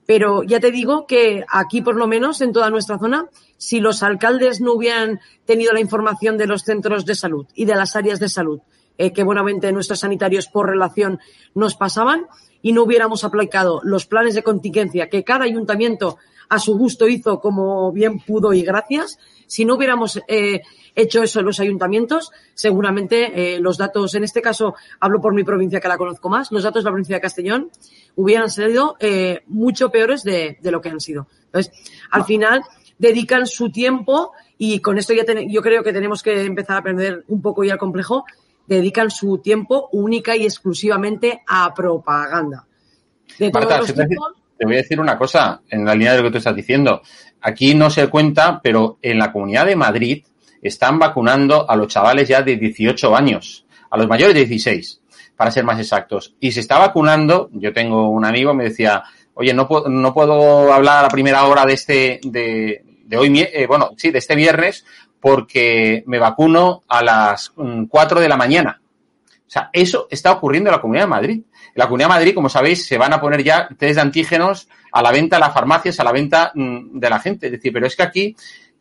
[0.06, 4.04] pero ya te digo que aquí, por lo menos, en toda nuestra zona, si los
[4.04, 8.20] alcaldes no hubieran tenido la información de los centros de salud y de las áreas
[8.20, 8.60] de salud,
[8.98, 11.20] eh, que buenamente nuestros sanitarios por relación
[11.54, 12.28] nos pasaban,
[12.66, 16.18] y no hubiéramos aplicado los planes de contingencia que cada ayuntamiento
[16.50, 20.62] a su gusto hizo como bien pudo y gracias, si no hubiéramos eh,
[20.96, 25.44] hecho eso en los ayuntamientos, seguramente eh, los datos, en este caso hablo por mi
[25.44, 27.70] provincia que la conozco más, los datos de la provincia de Castellón
[28.16, 31.28] hubieran sido eh, mucho peores de, lo que han sido.
[31.46, 31.72] Entonces,
[32.10, 32.64] al final
[32.98, 37.26] dedican su tiempo y con esto ya yo creo que tenemos que empezar a aprender
[37.28, 38.26] un poco ya el complejo,
[38.68, 42.66] dedican su tiempo única y exclusivamente a propaganda.
[43.40, 44.08] De todos te,
[44.58, 47.02] te voy a decir una cosa en la línea de lo que tú estás diciendo.
[47.42, 50.24] Aquí no se cuenta, pero en la Comunidad de Madrid
[50.62, 55.02] están vacunando a los chavales ya de 18 años, a los mayores de 16,
[55.36, 56.36] para ser más exactos.
[56.40, 60.74] Y se está vacunando, yo tengo un amigo, me decía, oye, no puedo, no puedo
[60.74, 64.86] hablar a primera hora de este, de, de hoy, eh, bueno, sí, de este viernes,
[65.26, 68.80] porque me vacuno a las 4 mm, de la mañana.
[69.40, 71.42] O sea, eso está ocurriendo en la Comunidad de Madrid.
[71.42, 74.70] En la Comunidad de Madrid, como sabéis, se van a poner ya test de antígenos
[74.92, 77.48] a la venta a las farmacias, a la venta mm, de la gente.
[77.48, 78.36] Es decir, pero es que aquí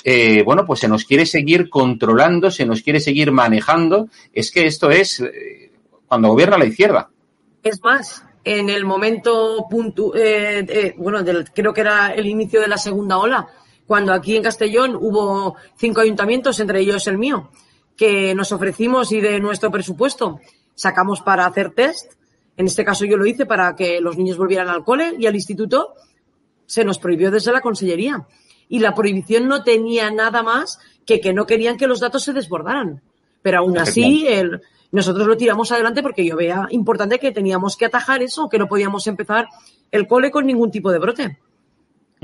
[0.05, 4.11] eh, bueno, pues se nos quiere seguir controlando, se nos quiere seguir manejando.
[4.31, 5.73] Es que esto es eh,
[6.07, 7.09] cuando gobierna la izquierda.
[7.63, 12.77] Es más, en el momento punto, eh, bueno, creo que era el inicio de la
[12.77, 13.49] segunda ola,
[13.87, 17.51] cuando aquí en Castellón hubo cinco ayuntamientos, entre ellos el mío,
[17.97, 20.41] que nos ofrecimos y de nuestro presupuesto
[20.75, 22.13] sacamos para hacer test.
[22.57, 25.35] En este caso yo lo hice para que los niños volvieran al cole y al
[25.35, 25.95] instituto.
[26.67, 28.27] Se nos prohibió desde la consellería
[28.69, 32.33] y la prohibición no tenía nada más que que no querían que los datos se
[32.33, 33.03] desbordaran.
[33.43, 37.85] Pero aún así, el, nosotros lo tiramos adelante porque yo veía importante que teníamos que
[37.85, 39.49] atajar eso, que no podíamos empezar
[39.91, 41.39] el cole con ningún tipo de brote.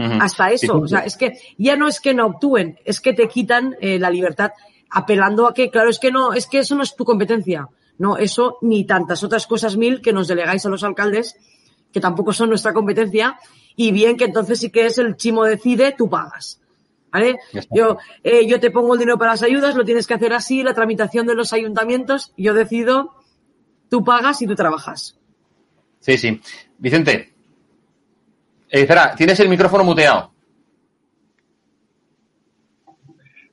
[0.00, 0.80] Hasta eso.
[0.80, 3.98] O sea, es que ya no es que no actúen, es que te quitan eh,
[3.98, 4.52] la libertad
[4.90, 7.68] apelando a que, claro, es que no, es que eso no es tu competencia.
[7.98, 11.36] No, eso ni tantas otras cosas mil que nos delegáis a los alcaldes,
[11.92, 13.38] que tampoco son nuestra competencia,
[13.76, 16.60] y bien que entonces sí que es el chimo decide, tú pagas.
[17.12, 17.38] ¿Vale?
[17.70, 20.62] Yo, eh, yo te pongo el dinero para las ayudas, lo tienes que hacer así,
[20.62, 23.14] la tramitación de los ayuntamientos, yo decido,
[23.88, 25.18] tú pagas y tú trabajas.
[25.98, 26.40] Sí, sí.
[26.78, 27.34] Vicente,
[28.70, 30.32] eh, espera, tienes el micrófono muteado.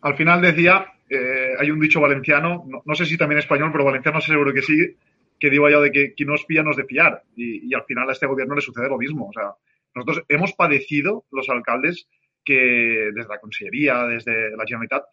[0.01, 4.21] Al final decía, eh, hay un dicho valenciano, no, sé si también español, pero valenciano
[4.21, 4.95] seguro que sí,
[5.39, 7.23] que digo yo de que quien nos pilla nos de fiar.
[7.35, 9.27] Y, y, al final a este gobierno le sucede lo mismo.
[9.27, 9.51] O sea,
[9.95, 12.07] nosotros hemos padecido, los alcaldes,
[12.45, 15.03] que desde la Consellería, desde la Generalitat,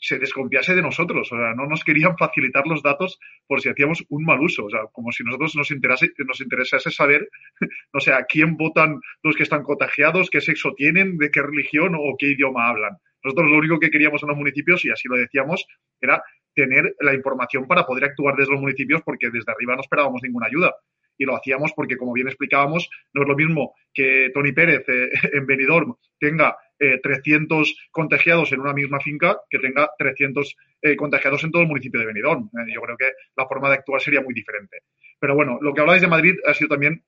[0.00, 1.32] se desconfiase de nosotros.
[1.32, 4.66] O sea, no nos querían facilitar los datos por si hacíamos un mal uso.
[4.66, 7.28] O sea, como si nosotros nos, interese, nos interesase saber,
[7.92, 11.94] no sé, a quién votan los que están contagiados, qué sexo tienen, de qué religión
[11.94, 12.96] o qué idioma hablan.
[13.24, 15.66] Nosotros lo único que queríamos en los municipios, y así lo decíamos,
[16.00, 16.22] era
[16.54, 20.46] tener la información para poder actuar desde los municipios porque desde arriba no esperábamos ninguna
[20.46, 20.74] ayuda
[21.18, 25.10] y lo hacíamos porque, como bien explicábamos, no es lo mismo que Tony Pérez eh,
[25.32, 31.42] en Benidorm tenga 300 eh, contagiados en una misma finca que tenga 300 eh, contagiados
[31.44, 32.50] en todo el municipio de Benidorm.
[32.72, 34.78] yo creo que la forma de actuar sería muy diferente.
[35.18, 37.02] Pero bueno, lo que habláis de Madrid ha sido también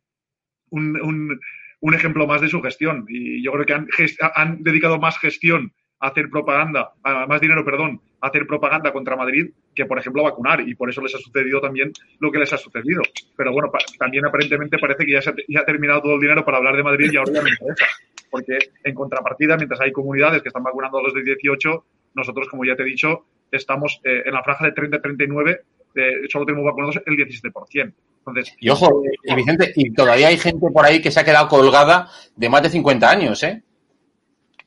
[0.70, 1.38] un,
[1.80, 3.88] un, ejemplo más de su gestión y yo creo que han,
[4.35, 9.16] han dedicado más gestión a hacer propaganda, a más dinero, perdón, a hacer propaganda contra
[9.16, 10.66] Madrid que, por ejemplo, vacunar.
[10.66, 13.02] Y por eso les ha sucedido también lo que les ha sucedido.
[13.37, 16.76] Pero bueno, también aparentemente parece que ya se ha, terminado todo el dinero para hablar
[16.76, 17.87] de Madrid y ahora ya me interesa.
[18.30, 22.64] Porque en contrapartida, mientras hay comunidades que están vacunando a los de 18, nosotros, como
[22.64, 25.60] ya te he dicho, estamos eh, en la franja de 30-39,
[25.96, 27.92] eh, solo tenemos vacunados el 17%.
[28.20, 31.48] Entonces, y ojo, y Vicente, y todavía hay gente por ahí que se ha quedado
[31.48, 33.62] colgada de más de 50 años, ¿eh?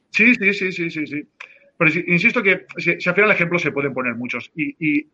[0.10, 1.24] Sí, sí, sí, sí, sí, sí.
[1.78, 5.08] Pero insisto que si, al final ejemplos se pueden poner muchos y,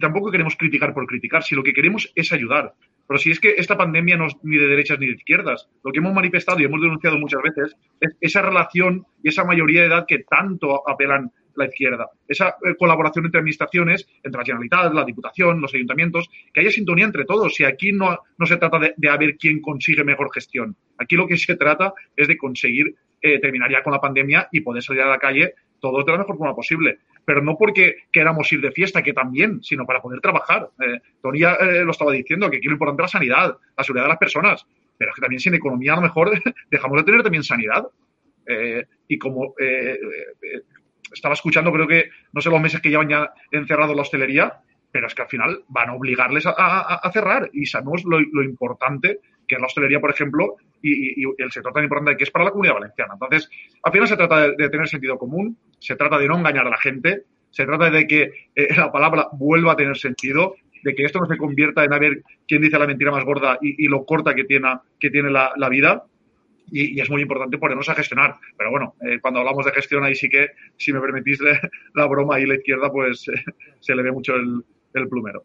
[0.00, 2.74] tampoco queremos criticar por criticar, si lo que queremos es ayudar.
[3.06, 5.92] Pero si es que esta pandemia no es ni de derechas ni de izquierdas, lo
[5.92, 9.86] que hemos manifestado y hemos denunciado muchas veces es esa relación y esa mayoría de
[9.88, 12.10] edad que tanto apelan la izquierda.
[12.28, 17.06] Esa eh, colaboración entre administraciones, entre la Generalitat, la Diputación, los ayuntamientos, que haya sintonía
[17.06, 17.54] entre todos.
[17.54, 20.76] Si aquí no, se trata de, de a ver quién consigue mejor gestión.
[20.98, 24.60] Aquí lo que se trata es de conseguir eh, terminar ya con la pandemia y
[24.60, 26.98] poder salir a la calle todo de la mejor forma posible.
[27.26, 30.70] Pero no porque queramos ir de fiesta, que también, sino para poder trabajar.
[30.80, 34.04] Eh, Tony eh, lo estaba diciendo, que aquí lo importante es la sanidad, la seguridad
[34.04, 34.66] de las personas.
[34.96, 36.30] Pero es que también sin economía a lo mejor
[36.70, 37.86] dejamos de tener también sanidad.
[39.08, 39.54] y como
[41.12, 44.60] estaba escuchando, creo que no sé los meses que llevan ya encerrado la hostelería,
[44.92, 47.50] pero es que al final van a obligarles a, cerrar.
[47.52, 51.84] Y sabemos lo, lo importante que es la hostelería, por ejemplo, y, el sector tan
[51.84, 53.14] importante que es para la comunidad valenciana.
[53.14, 53.48] Entonces,
[53.82, 56.78] al final se trata de, tener sentido común, se trata de no engañar a la
[56.78, 61.18] gente, se trata de que eh, la palabra vuelva a tener sentido, de que esto
[61.20, 64.34] no se convierta en a ver quién dice la mentira más gorda y, lo corta
[64.34, 66.04] que tiene, la, vida.
[66.70, 68.36] Y, es muy importante ponernos a gestionar.
[68.56, 71.40] Pero bueno, eh, cuando hablamos de gestión, ahí sí que, si me permitís
[71.94, 73.26] la broma y la izquierda, pues
[73.80, 75.44] se le ve mucho el plumero.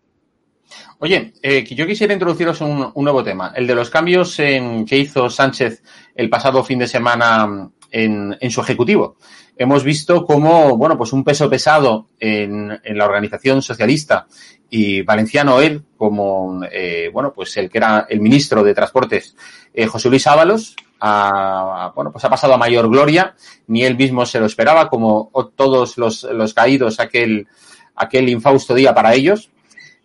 [1.00, 5.30] Oye, eh, yo quisiera introduciros un, nuevo tema, el de los cambios en, que hizo
[5.30, 5.84] Sánchez
[6.16, 9.18] el pasado fin de semana en, su ejecutivo.
[9.58, 14.28] Hemos visto cómo, bueno, pues un peso pesado en, la organización socialista
[14.70, 19.36] y valenciano él, como, eh, bueno, pues el que era el ministro de Transportes,
[19.74, 23.36] eh, José Luis Ábalos, bueno, pues ha pasado a mayor gloria,
[23.68, 27.48] ni él mismo se lo esperaba, como todos los, los caídos aquel,
[27.96, 29.50] aquel infausto día para ellos.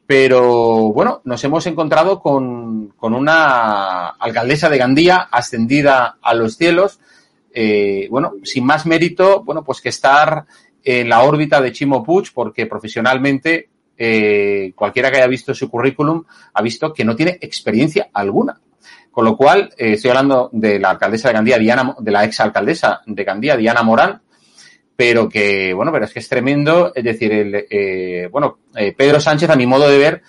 [0.06, 7.00] Pero bueno, nos hemos encontrado con, una alcaldesa de Gandía ascendida a los cielos,
[7.52, 10.46] eh, bueno, sin más mérito, bueno, pues que estar
[10.84, 16.22] en la órbita de Chimo Puig, porque profesionalmente eh, cualquiera que haya visto su currículum
[16.52, 18.60] ha visto que no tiene experiencia alguna.
[19.10, 22.38] Con lo cual, eh, estoy hablando de la alcaldesa de Gandía, Diana, de la ex
[22.40, 24.20] alcaldesa de Gandía, Diana Morán,
[24.96, 29.20] pero que, bueno, pero es que es tremendo, es decir, el, eh, bueno, eh, Pedro
[29.20, 30.22] Sánchez, a mi modo de ver,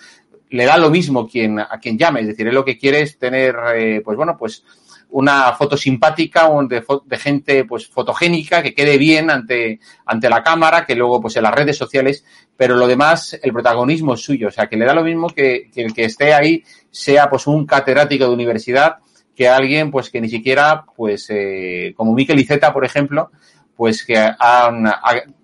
[0.50, 3.18] le da lo mismo quien, a quien llame, es decir, él lo que quiere es
[3.18, 4.64] tener, eh, pues bueno, pues
[5.10, 10.84] una foto simpática de, de, gente pues fotogénica que quede bien ante, ante la cámara,
[10.84, 14.50] que luego pues en las redes sociales, pero lo demás, el protagonismo es suyo, o
[14.50, 17.64] sea, que le da lo mismo que, que el que esté ahí sea pues un
[17.64, 18.98] catedrático de universidad
[19.38, 23.30] que alguien pues que ni siquiera pues eh, como Miquel Iceta, por ejemplo,
[23.78, 24.92] pues que han,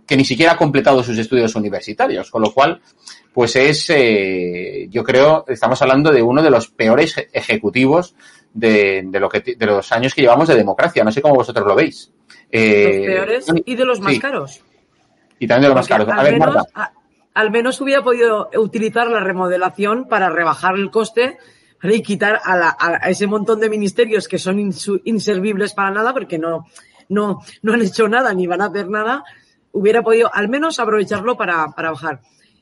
[0.05, 2.81] que ni siquiera ha completado sus estudios universitarios, con lo cual,
[3.33, 8.17] pues es, eh, yo creo, estamos hablando de uno de los peores ejecutivos
[8.53, 11.05] de, de, lo que, de los años que llevamos de democracia.
[11.05, 12.11] No sé cómo vosotros lo veis.
[12.51, 14.61] Eh, los peores y de los más caros.
[15.39, 16.09] Y también de los más caros.
[16.11, 16.57] A ver, menos,
[17.35, 21.39] al menos hubiera podido utilizar la remodelación para rebajar el coste
[21.85, 24.59] y quitar a, a, ese montón de ministerios que son
[25.05, 26.67] inservibles para nada porque no,
[27.09, 29.25] no, no han hecho nada ni van a hacer nada,
[29.73, 32.21] hubiera podido al menos aprovecharlo para, para bajar.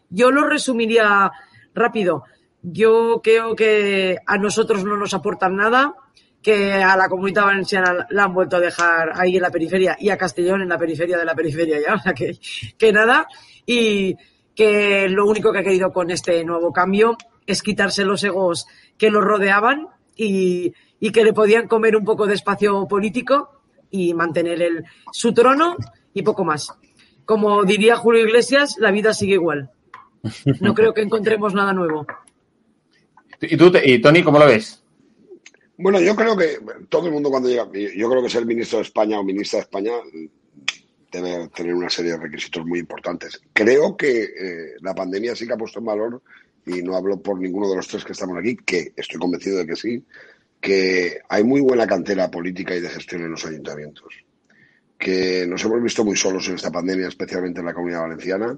[0.09, 1.31] Yo lo resumiría
[1.75, 2.25] rápido.
[2.63, 5.95] Yo creo que a nosotros no nos aportan nada,
[6.43, 10.11] que a la comunidad valenciana la han vuelto a dejar ahí en la periferia y
[10.11, 13.27] a Castellón en la periferia de la periferia ya, o sea que, nada.
[13.65, 14.17] Y
[14.55, 17.17] que lo único que ha querido con este nuevo cambio
[17.47, 18.67] es quitarse los egos
[18.99, 20.73] que lo rodeaban y
[21.13, 23.62] que le podían comer un poco de espacio político
[23.93, 25.77] y mantener el, su trono
[26.13, 26.73] y poco más.
[27.25, 29.71] como diría Julio Iglesias, la vida sigue igual.
[30.61, 32.07] No creo que encontremos nada nuevo.
[33.41, 34.83] ¿Y tú, y Tony, cómo lo ves?
[35.77, 38.85] Bueno, yo creo que todo el mundo cuando llega, yo creo que ser ministro de
[38.85, 39.93] España o ministra de España
[41.11, 43.41] debe tener una serie de requisitos muy importantes.
[43.53, 46.23] Creo que eh, la pandemia sí que ha puesto en valor,
[46.65, 49.67] y no hablo por ninguno de los tres que estamos aquí, que estoy convencido de
[49.67, 50.05] que sí,
[50.63, 54.15] que hay muy buena cantera política y de gestión en los ayuntamientos,
[54.97, 58.57] que nos hemos visto muy solos en esta pandemia, especialmente en la comunidad valenciana,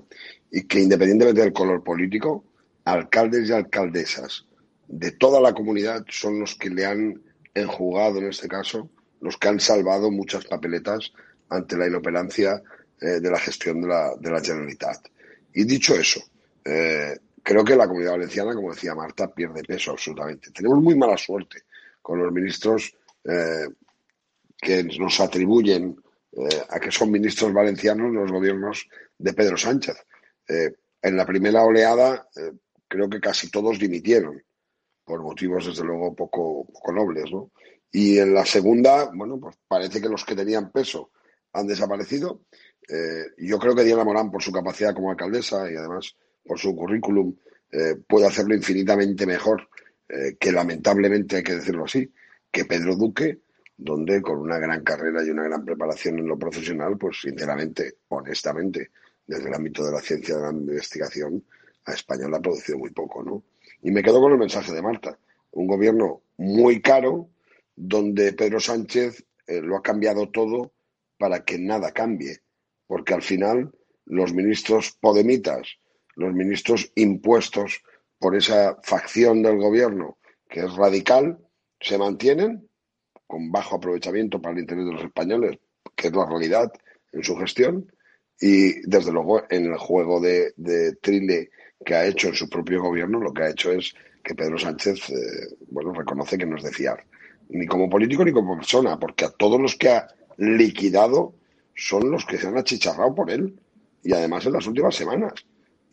[0.50, 2.44] y que independientemente del color político,
[2.84, 4.44] alcaldes y alcaldesas
[4.86, 7.22] de toda la comunidad son los que le han
[7.54, 8.90] enjugado, en este caso,
[9.22, 11.10] los que han salvado muchas papeletas
[11.48, 12.62] ante la inoperancia
[13.00, 15.08] eh, de la gestión de la, Generalitat.
[15.54, 16.20] Y dicho eso,
[16.66, 20.50] eh, creo que la comunidad valenciana, como decía Marta, pierde peso absolutamente.
[20.50, 21.62] Tenemos muy mala suerte
[22.04, 22.94] con los ministros
[23.24, 23.66] eh,
[24.60, 25.96] que nos atribuyen
[26.68, 29.96] a que son ministros valencianos los gobiernos de Pedro Sánchez.
[30.48, 32.28] en la primera oleada
[32.88, 34.42] creo que casi todos dimitieron
[35.04, 37.52] por motivos desde luego poco, poco nobles, ¿no?
[37.92, 41.12] Y en la segunda, bueno, pues parece que los que tenían peso
[41.52, 42.40] han desaparecido.
[42.88, 46.74] Eh, yo creo que Diana Morán, por su capacidad como alcaldesa y además por su
[46.74, 47.36] currículum,
[47.70, 49.68] eh, puede hacerlo infinitamente mejor
[50.08, 52.12] eh, que lamentablemente, hay que decirlo así,
[52.50, 53.40] que Pedro Duque,
[53.76, 58.90] donde con una gran carrera y una gran preparación en lo profesional, pues sinceramente, honestamente,
[59.26, 61.44] desde el ámbito de la ciencia de la investigación,
[61.86, 63.44] a España le ha producido muy poco, ¿no?
[63.82, 65.18] Y me quedo con el mensaje de Marta.
[65.52, 67.28] Un gobierno muy caro,
[67.76, 70.72] donde Pedro Sánchez lo ha cambiado todo
[71.18, 72.40] para que nada cambie,
[72.86, 73.72] porque al final
[74.06, 75.78] los ministros podemitas,
[76.16, 77.82] los ministros impuestos
[78.18, 81.38] por esa facción del gobierno que es radical,
[81.80, 82.68] se mantienen
[83.26, 85.58] con bajo aprovechamiento para el interés de los españoles,
[85.96, 86.72] que es la realidad
[87.12, 87.90] en su gestión,
[88.40, 90.52] y desde luego en el juego de,
[91.00, 91.50] Trile
[91.84, 95.10] que ha hecho en su propio gobierno, lo que ha hecho es que Pedro Sánchez,
[95.10, 97.04] eh, bueno, reconoce que no es de fiar,
[97.48, 100.06] ni como político ni como persona, porque a todos los que ha
[100.38, 101.34] liquidado
[101.74, 103.60] son los que se han achicharrado por él.
[104.02, 105.32] Y además en las últimas semanas.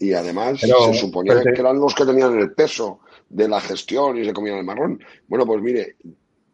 [0.02, 4.26] Y además se suponía que eran los que tenían el peso de la gestión y
[4.26, 4.99] se comían el marrón.
[5.28, 5.95] Bueno, pues mire,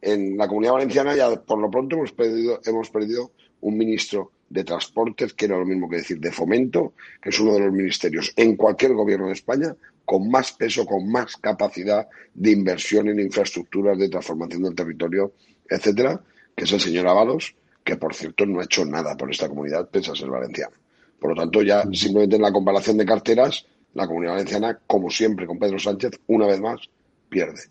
[0.02, 3.32] en la comunidad valenciana ya por lo pronto hemos perdido, hemos perdido
[3.62, 6.92] un ministro de transportes, que era lo mismo que decir de fomento,
[7.22, 9.74] que es uno de los ministerios en cualquier gobierno de España
[10.04, 15.32] con más peso, con más capacidad de inversión en infraestructuras, de transformación del territorio,
[15.70, 16.22] etcétera,
[16.54, 19.90] que es el señor Ábalos, que por cierto no ha hecho nada por esta comunidad,
[19.90, 20.76] pese a ser valenciano.
[21.20, 25.48] Por lo tanto, ya simplemente en la comparación de carteras, la comunidad valenciana, como siempre
[25.48, 26.82] con Pedro Sánchez, una vez más,
[27.30, 27.62] pierde.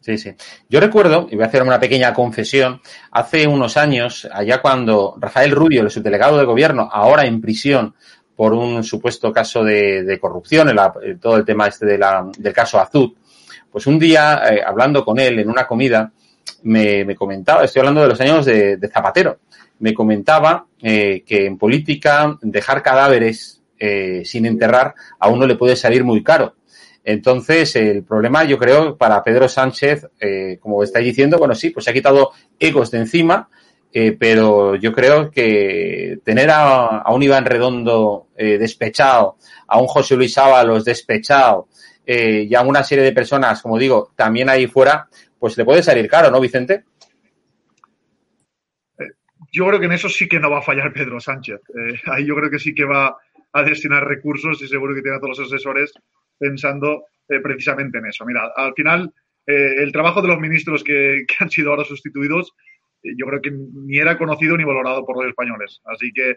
[0.00, 0.30] Sí, sí.
[0.68, 2.80] Yo recuerdo, y voy a hacer una pequeña confesión,
[3.10, 7.94] hace unos años, allá cuando Rafael Rubio, el subdelegado de gobierno, ahora en prisión
[8.34, 10.70] por un supuesto caso de, corrupción,
[11.02, 13.12] en todo el tema este de la, del caso Azud,
[13.70, 16.10] pues un día, eh, hablando con él en una comida,
[16.62, 19.40] me, comentaba, estoy hablando de los años de, Zapatero,
[19.80, 25.74] me comentaba eh, que en política dejar cadáveres eh, sin enterrar a uno le puede
[25.74, 26.54] salir muy caro.
[27.02, 31.84] Entonces, el problema, yo creo, para Pedro Sánchez, eh, como estáis diciendo, bueno, sí, pues
[31.84, 33.48] se ha quitado egos de encima,
[34.20, 40.84] pero yo creo que tener a, un Iván Redondo despechado, a un José Luis Ábalos
[40.84, 41.66] despechado,
[42.06, 45.08] y a una serie de personas, como digo, también ahí fuera,
[45.40, 46.84] pues le puede salir caro, ¿no, Vicente?
[49.40, 51.60] Eh, yo creo que en eso sí que no va a fallar Pedro Sánchez.
[51.68, 53.16] Eh, ahí yo creo que sí que va
[53.52, 55.92] a destinar recursos y seguro que tiene a todos los asesores
[56.38, 58.24] pensando eh, precisamente en eso.
[58.24, 59.12] Mira, al final,
[59.46, 62.52] el trabajo de los ministros que, han sido ahora sustituidos,
[63.02, 65.80] yo creo que ni era conocido ni valorado por los españoles.
[65.86, 66.36] Así que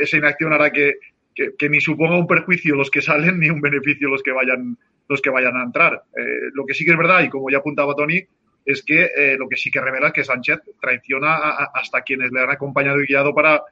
[0.00, 0.94] esa inacción hará que,
[1.34, 4.78] que, ni suponga un perjuicio los que salen ni un beneficio los que vayan
[5.10, 6.04] los que vayan a entrar.
[6.16, 8.22] Eh, lo que sí que es verdad, y como ya apuntaba Tony,
[8.70, 11.36] es que eh, lo que sí que revela es que Sánchez traiciona
[11.74, 13.62] hasta quienes le han acompañado y guiado para,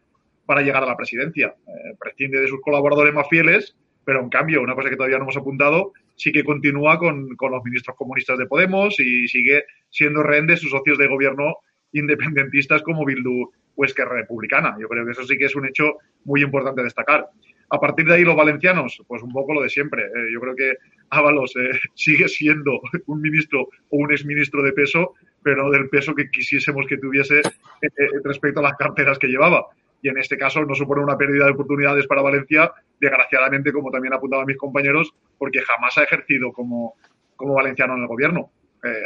[0.46, 1.54] para llegar a la presidencia.
[1.66, 5.24] Eh, prescinde de sus colaboradores más fieles, pero en cambio, una cosa que todavía no
[5.24, 10.22] hemos apuntado, sí que continúa con, con los ministros comunistas de Podemos y sigue siendo
[10.22, 11.56] rehén de sus socios de gobierno
[11.92, 14.76] independentistas como Bildu o Esquerra Republicana.
[14.80, 17.28] Yo creo que eso sí que es un hecho muy importante destacar.
[17.70, 20.04] A partir de ahí, los valencianos, pues un poco lo de siempre.
[20.04, 20.78] Eh, yo creo que
[21.10, 26.30] Ábalos eh, sigue siendo un ministro o un exministro de peso, pero del peso que
[26.30, 27.90] quisiésemos que tuviese eh,
[28.24, 29.66] respecto a las carteras que llevaba.
[30.02, 34.14] Y en este caso no supone una pérdida de oportunidades para Valencia, desgraciadamente, como también
[34.14, 36.94] apuntaban mis compañeros, porque jamás ha ejercido como,
[37.34, 38.50] como valenciano en el gobierno.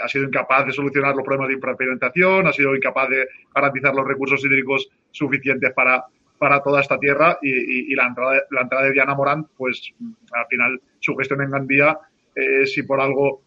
[0.04, 4.06] ha sido incapaz de solucionar los problemas de infrapimentación, ha sido incapaz de garantizar los
[4.06, 6.04] recursos hídricos suficientes para,
[6.42, 9.92] para toda esta tierra y, la, entrada, de Diana Morán, pues
[10.32, 11.96] al final su gestión en Gandía,
[12.34, 13.42] eh, si por algo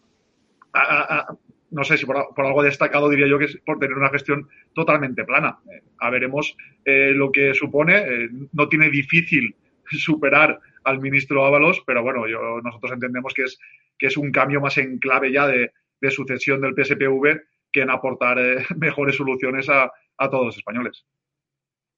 [1.70, 5.26] no sé si por, algo destacado diría yo que es por tener una gestión totalmente
[5.26, 5.58] plana.
[5.70, 7.98] Eh, a veremos eh, lo que supone.
[7.98, 9.54] Eh, no tiene difícil
[9.90, 13.58] superar al ministro Ábalos, pero bueno, yo, nosotros entendemos que es,
[13.98, 15.70] que es un cambio más en clave ya de,
[16.08, 18.38] sucesión del PSPV que en aportar
[18.78, 19.90] mejores soluciones a
[20.30, 21.04] todos los españoles.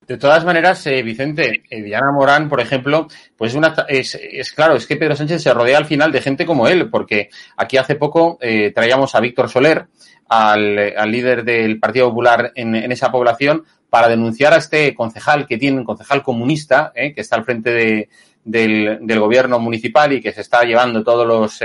[0.09, 4.75] De todas maneras, eh, Vicente, eh, Diana Morán, por ejemplo, pues una, es, es, claro,
[4.75, 7.29] es que Pedro Sánchez se rodea al final de gente como él, porque
[7.59, 9.87] aquí hace poco eh, traíamos a Víctor Soler,
[10.27, 10.77] al,
[11.11, 15.77] líder del Partido Popular en, en, esa población, para denunciar a este concejal que tiene,
[15.77, 18.09] un concejal comunista, eh, que está al frente de,
[18.45, 21.61] del, del, gobierno municipal y que se está llevando todos los,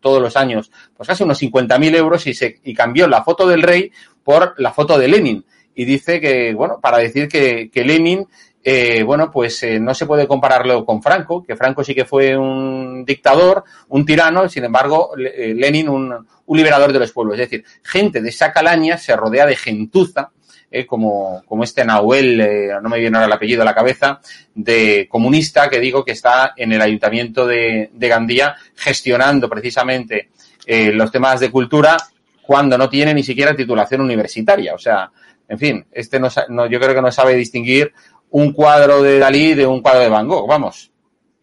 [0.00, 3.62] todos los años, pues casi unos 50.000 euros y, se, y cambió la foto del
[3.62, 3.92] rey
[4.24, 8.26] por la foto de Lenin y dice que, bueno, para decir que, que Lenin,
[8.62, 12.36] eh, bueno, pues eh, no se puede compararlo con Franco, que Franco sí que fue
[12.36, 17.38] un dictador, un tirano, sin embargo, eh, Lenin un, un, liberador de los pueblos.
[17.38, 20.30] Es decir, gente de esa calaña se rodea de gentuza,
[20.76, 24.18] eh, como, como este Nahuel, eh, no me viene ahora el apellido a la cabeza,
[24.56, 30.30] de comunista que digo que está en el ayuntamiento de, de Gandía gestionando precisamente
[30.66, 31.96] eh, los temas de cultura
[32.42, 34.74] cuando no tiene ni siquiera titulación universitaria.
[34.74, 35.12] O sea,
[35.48, 37.92] en fin, este no, no, yo creo que no sabe distinguir
[38.30, 40.90] un cuadro de Dalí de un cuadro de Van Gogh, vamos.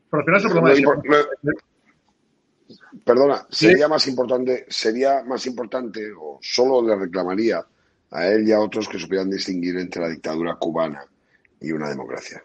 [0.10, 0.94] Pero al final
[3.06, 3.90] Perdona, sería ¿Sí?
[3.90, 7.66] más importante, sería más importante, o solo le reclamaría
[8.12, 11.06] a él y a otros que supieran distinguir entre la dictadura cubana
[11.60, 12.44] y una democracia.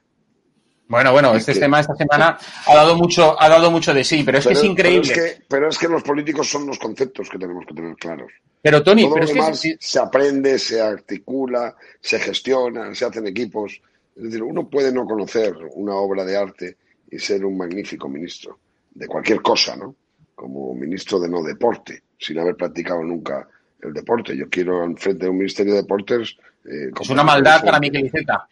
[0.88, 4.22] Bueno, bueno, este que, tema esta semana ha dado mucho, ha dado mucho de sí,
[4.24, 5.12] pero es pero, que es increíble.
[5.12, 7.96] Pero es que, pero es que los políticos son los conceptos que tenemos que tener
[7.96, 8.30] claros.
[8.62, 13.04] Pero Tony, Todo pero lo es demás que se aprende, se articula, se gestiona, se
[13.04, 13.80] hacen equipos.
[14.16, 16.76] Es decir, uno puede no conocer una obra de arte
[17.10, 18.58] y ser un magnífico ministro
[18.92, 19.94] de cualquier cosa, ¿no?
[20.34, 23.46] Como ministro de no deporte, sin haber practicado nunca
[23.82, 24.36] el deporte.
[24.36, 26.36] Yo quiero al frente de un ministerio de deportes.
[26.64, 28.48] Eh, es una maldad para Miquel Iceta.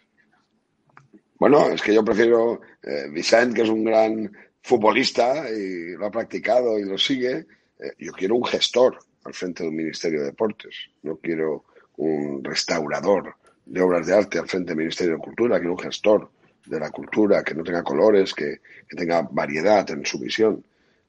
[1.44, 4.32] Bueno, es que yo prefiero eh, Vicent, que es un gran
[4.62, 7.46] futbolista y lo ha practicado y lo sigue.
[7.78, 10.74] Eh, yo quiero un gestor al frente de un ministerio de deportes.
[11.02, 11.66] No quiero
[11.98, 13.34] un restaurador
[13.66, 15.58] de obras de arte al frente del Ministerio de Cultura.
[15.58, 16.30] Quiero un gestor
[16.64, 20.64] de la cultura que no tenga colores, que, que tenga variedad en su visión.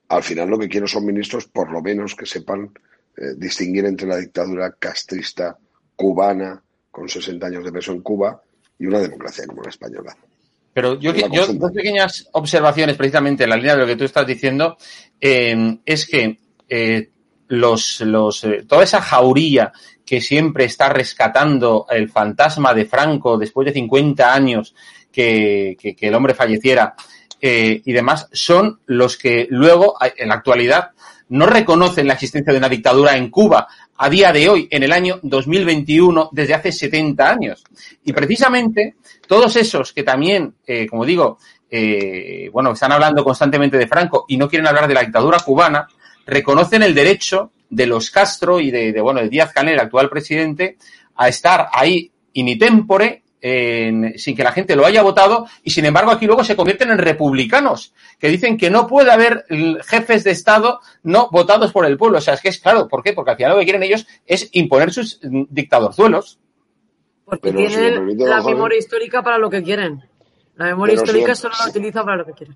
[0.10, 2.72] Al final lo que quiero son ministros, por lo menos, que sepan
[3.16, 5.58] eh, distinguir entre la dictadura castrista
[5.96, 6.62] cubana,
[6.92, 8.42] con 60 años de peso en Cuba,
[8.80, 10.16] y una democracia como la española.
[10.74, 14.28] Pero yo, yo dos pequeñas observaciones precisamente en la línea de lo que tú estás
[14.28, 14.78] diciendo
[15.22, 17.10] eh, es que eh,
[17.48, 19.72] los, los, eh, toda esa jauría
[20.06, 24.76] que siempre está rescatando el fantasma de Franco después de 50 años
[25.12, 26.94] que, que, que el hombre falleciera
[27.48, 30.92] eh, y demás, son los que luego, en la actualidad,
[31.30, 33.68] no reconocen la existencia de una dictadura en Cuba
[33.98, 37.64] a día de hoy, en el año 2021, desde hace 70 años.
[38.04, 38.96] Y precisamente
[39.28, 41.38] todos esos que también, eh, como digo,
[41.70, 45.88] eh, bueno, están hablando constantemente de Franco y no quieren hablar de la dictadura cubana,
[46.26, 50.78] reconocen el derecho de los Castro y de, bueno, de Díaz Canel, actual presidente,
[51.16, 55.86] a estar ahí in tempore en, sin que la gente lo haya votado y sin
[55.86, 59.46] embargo aquí luego se convierten en republicanos que dicen que no puede haber
[59.84, 62.18] jefes de Estado no votados por el pueblo.
[62.18, 63.14] O sea, es que es claro, ¿por qué?
[63.14, 66.40] Porque al final lo que quieren ellos es imponer sus dictadorzuelos.
[67.26, 70.04] Porque Pero tienen si permite, la memoria histórica para lo que quieren.
[70.56, 72.56] La memoria Pero histórica si, solo la utiliza para lo que quieren.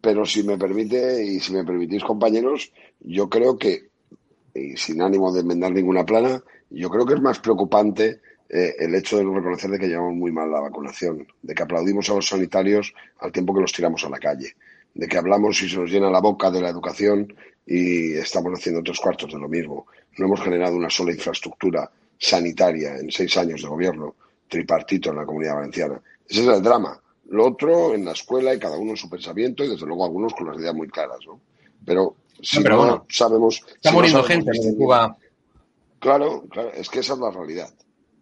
[0.00, 3.88] Pero si me permite y si me permitís, compañeros, yo creo que,
[4.54, 8.94] y sin ánimo de enmendar ninguna plana, yo creo que es más preocupante eh, el
[8.94, 12.14] hecho de no reconocer de que llevamos muy mal la vacunación, de que aplaudimos a
[12.14, 14.54] los sanitarios al tiempo que los tiramos a la calle,
[14.94, 17.34] de que hablamos y se nos llena la boca de la educación
[17.66, 19.86] y estamos haciendo tres cuartos de lo mismo.
[20.18, 24.14] No hemos generado una sola infraestructura sanitaria en seis años de gobierno
[24.48, 26.00] tripartito en la comunidad valenciana.
[26.28, 27.00] Ese es el drama.
[27.28, 30.32] Lo otro en la escuela y cada uno en su pensamiento y desde luego algunos
[30.34, 31.40] con las ideas muy claras, ¿no?
[31.84, 33.62] Pero si no, pero no bueno, sabemos...
[33.74, 35.16] Está si muriendo no gente en Cuba.
[35.98, 37.70] Claro, claro, es que esa es la realidad.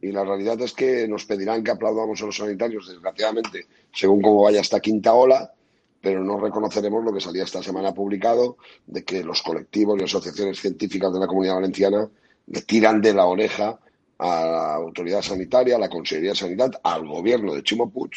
[0.05, 4.43] Y la realidad es que nos pedirán que aplaudamos a los sanitarios, desgraciadamente, según cómo
[4.43, 5.51] vaya esta quinta ola,
[5.99, 10.61] pero no reconoceremos lo que salía esta semana publicado de que los colectivos y asociaciones
[10.61, 12.07] científicas de la comunidad valenciana
[12.49, 13.79] le tiran de la oreja
[14.19, 18.11] a la autoridad sanitaria, a la Consejería de Sanidad, al gobierno de Chimo Puig,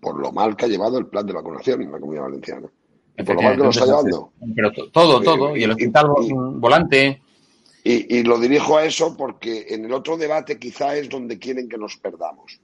[0.00, 2.68] por lo mal que ha llevado el plan de vacunación en la comunidad valenciana.
[3.14, 4.32] Por lo mal que lo está llevando.
[4.54, 5.54] Pero todo, todo.
[5.54, 7.20] Y el hospital y, volante.
[7.88, 11.68] Y, y, lo dirijo a eso porque en el otro debate quizá es donde quieren
[11.68, 12.60] que nos perdamos.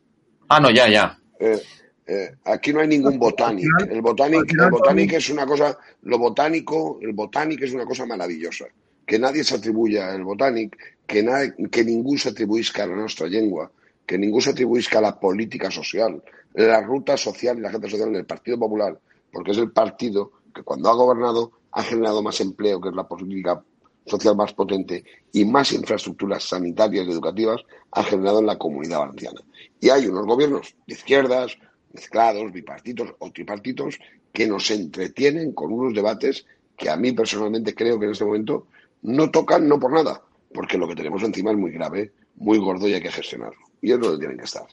[0.49, 1.18] Ah, no, ya, ya.
[1.39, 1.61] Eh,
[2.07, 3.85] Eh, aquí no hay ningún botánico.
[3.89, 8.66] El botánico es una cosa, lo botánico, el botánico es una cosa maravillosa.
[9.07, 13.70] Que nadie se atribuya el botánico, que, que ningún se atribuisca a la nuestra lengua,
[14.05, 16.23] que ningún se atribuisca a la política social,
[16.55, 18.99] la ruta social y la gente social en el Partido Popular,
[19.33, 23.09] porque es el partido que cuando ha gobernado ha generado más empleo, que es la
[23.09, 23.62] política
[24.07, 29.40] social más potente, y más infraestructuras sanitarias y educativas ha generado en la comunidad valenciana.
[29.80, 31.57] Y hay unos gobiernos de izquierdas,
[31.92, 33.98] mezclados, bipartitos o tripartitos,
[34.32, 36.46] que nos entretienen con unos debates
[36.76, 38.66] que a mí personalmente creo que en este momento
[39.03, 40.22] no tocan, no por nada,
[40.53, 43.61] porque lo que tenemos encima es muy grave, muy gordo y hay que gestionarlo.
[43.80, 44.66] Y es donde tienen que estar.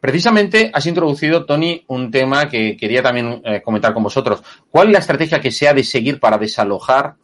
[0.00, 4.42] Precisamente has introducido, Tony, un tema que quería también eh, comentar con vosotros.
[4.70, 7.16] ¿Cuál es la estrategia que se ha de seguir para desalojar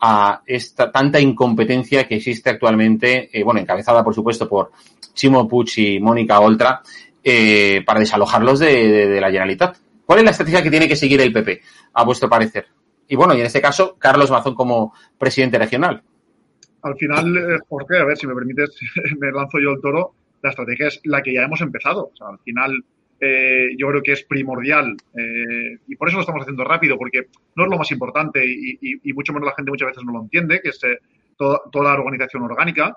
[0.00, 4.72] a esta tanta incompetencia que existe actualmente, eh, bueno, encabezada por supuesto por
[5.14, 6.82] Chimo Puig y Mónica Oltra,
[7.22, 9.76] eh, para desalojarlos de, la Generalitat.
[10.04, 11.60] ¿Cuál es la estrategia que tiene que seguir el PP,
[11.94, 12.66] a vuestro parecer?
[13.08, 16.02] Y bueno, y en este caso, Carlos Mazón como presidente regional.
[16.82, 18.76] Al final, Jorge, a ver si me permites,
[19.18, 20.14] me lanzo yo el toro.
[20.42, 22.10] La estrategia es la que ya hemos empezado.
[22.12, 22.84] O sea, al final,
[23.20, 27.26] eh, yo creo que es primordial eh, y por eso lo estamos haciendo rápido, porque
[27.54, 30.60] no es lo más importante y, mucho menos la gente muchas veces no lo entiende,
[30.60, 30.80] que es
[31.36, 32.96] toda, toda, la organización orgánica,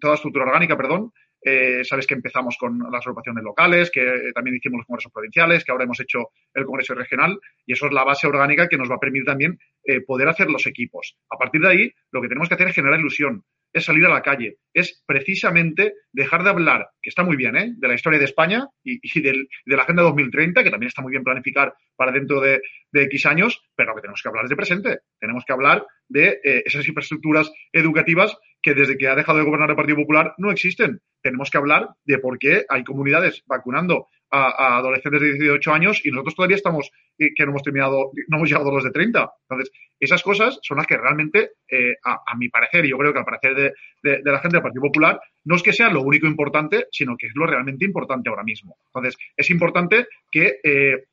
[0.00, 1.12] toda estructura orgánica, perdón,
[1.44, 5.72] eh, sabes que empezamos con las agrupaciones locales, que también hicimos los congresos provinciales, que
[5.72, 8.94] ahora hemos hecho el congreso regional, y eso es la base orgánica que nos va
[8.94, 11.16] a permitir también eh, poder hacer los equipos.
[11.30, 14.10] A partir de ahí, lo que tenemos que hacer es generar ilusión, es salir a
[14.10, 17.72] la calle, es precisamente dejar de hablar, que está muy bien, ¿eh?
[17.76, 21.24] de la historia de España y, de la Agenda 2030, que también está muy bien
[21.24, 22.60] planificar para dentro de,
[22.92, 24.98] X años, pero lo que tenemos que hablar es de presente.
[25.18, 29.70] Tenemos que hablar de eh, esas infraestructuras educativas que desde que ha dejado de gobernar
[29.70, 31.00] el Partido Popular no existen.
[31.22, 36.10] Tenemos que hablar de por qué hay comunidades vacunando a, adolescentes de 18 años y
[36.10, 39.30] nosotros todavía estamos, eh, que no hemos terminado, no hemos llegado a los de 30.
[39.48, 43.18] Entonces, esas cosas son las que realmente, eh, a, mi parecer, y yo creo que
[43.18, 43.54] al parecer
[44.02, 47.26] de, la gente del Partido Popular, no es que sea lo único importante, sino que
[47.26, 48.76] es lo realmente importante ahora mismo.
[48.86, 51.04] Entonces, es importante que eh,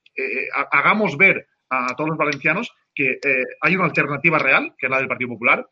[0.72, 3.20] hagamos ver a todos los valencianos que
[3.62, 5.66] hay una alternativa real, que es la del Partido Popular,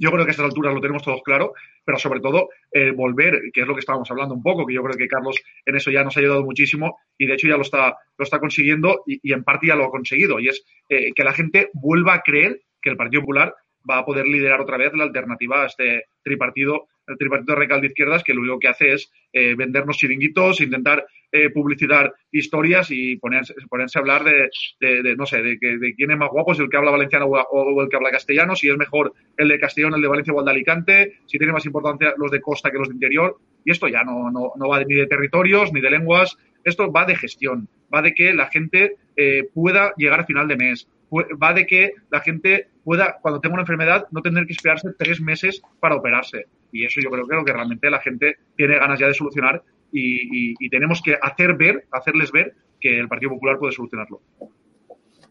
[0.00, 1.52] yo creo que a estas alturas lo tenemos todos claro,
[1.84, 2.48] pero sobre todo
[2.96, 5.36] volver, que es lo que estábamos hablando un poco, que yo creo que Carlos
[5.66, 8.38] en eso ya nos ha ayudado muchísimo y de hecho ya lo está, lo está
[8.38, 12.14] consiguiendo y, en parte ya lo ha conseguido, y es eh, que la gente vuelva
[12.14, 13.54] a creer que el Partido Popular
[13.88, 17.88] va a poder liderar otra vez la alternativa a este tripartido, el tripartido radical de
[17.88, 23.16] izquierdas, que lo único que hace es eh, vendernos chiringuitos, intentar eh, publicitar historias y
[23.16, 24.50] ponerse, ponerse a hablar de,
[24.80, 27.82] de, no sé, de, de, quién es más guapo, si el que habla valenciano o,
[27.82, 30.44] el que habla castellano, si es mejor el de Castellón, el de Valencia o el
[30.44, 33.38] de Alicante, si tiene más importancia los de costa que los de interior.
[33.64, 37.04] Y esto ya no, no, no va ni de territorios ni de lenguas, esto va
[37.04, 41.52] de gestión, va de que la gente eh, pueda llegar a final de mes, va
[41.52, 45.62] de que la gente pueda, cuando tenga una enfermedad, no tener que esperarse tres meses
[45.80, 46.46] para operarse.
[46.72, 49.14] Y eso yo creo que es lo que realmente la gente tiene ganas ya de
[49.14, 49.62] solucionar
[49.92, 54.20] y, tenemos que hacer ver, hacerles ver que el Partido Popular puede solucionarlo.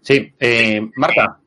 [0.01, 1.39] Sí, eh, Marta.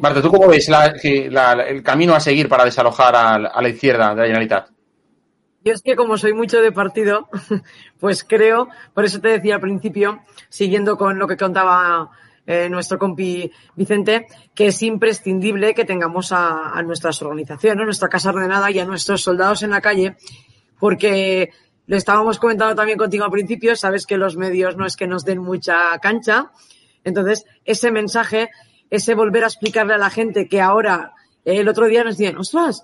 [0.00, 0.70] Marta, ¿tú cómo ves
[1.02, 4.70] el camino a seguir para desalojar a, a la izquierda de la Generalitat?
[5.64, 7.28] Yo es que como soy mucho de partido,
[8.00, 12.10] pues creo, por eso te decía al principio, siguiendo con lo que contaba
[12.44, 18.68] eh, nuestro compi Vicente, que es imprescindible que tengamos a, nuestras organizaciones, nuestra casa ordenada
[18.70, 20.16] y a nuestros soldados en la calle,
[20.82, 21.52] porque
[21.86, 25.24] lo estábamos comentando también contigo al principio, sabes que los medios no es que nos
[25.24, 26.50] den mucha cancha,
[27.04, 28.50] entonces ese mensaje,
[28.90, 31.12] ese volver a explicarle a la gente que ahora,
[31.44, 32.82] el otro día nos decían, ostras,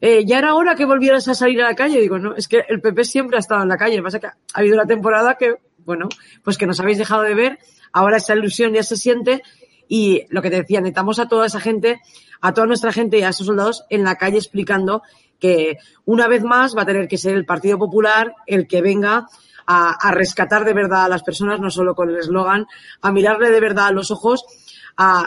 [0.00, 2.00] eh, ya era hora que volvieras a salir a la calle.
[2.00, 4.00] Digo, no, es que el PP siempre ha estado en la calle.
[4.00, 6.08] Pasa es que ha habido una temporada que, bueno,
[6.44, 7.58] pues que nos habéis dejado de ver.
[7.92, 9.42] Ahora esa ilusión ya se siente.
[9.88, 12.00] Y lo que te decía, necesitamos a toda esa gente,
[12.40, 15.02] a toda nuestra gente y a esos soldados en la calle explicando
[15.42, 19.26] que una vez más va a tener que ser el Partido Popular el que venga
[19.66, 22.66] a, rescatar de verdad a las personas, no solo con el eslogan,
[23.00, 24.44] a mirarle de verdad a los ojos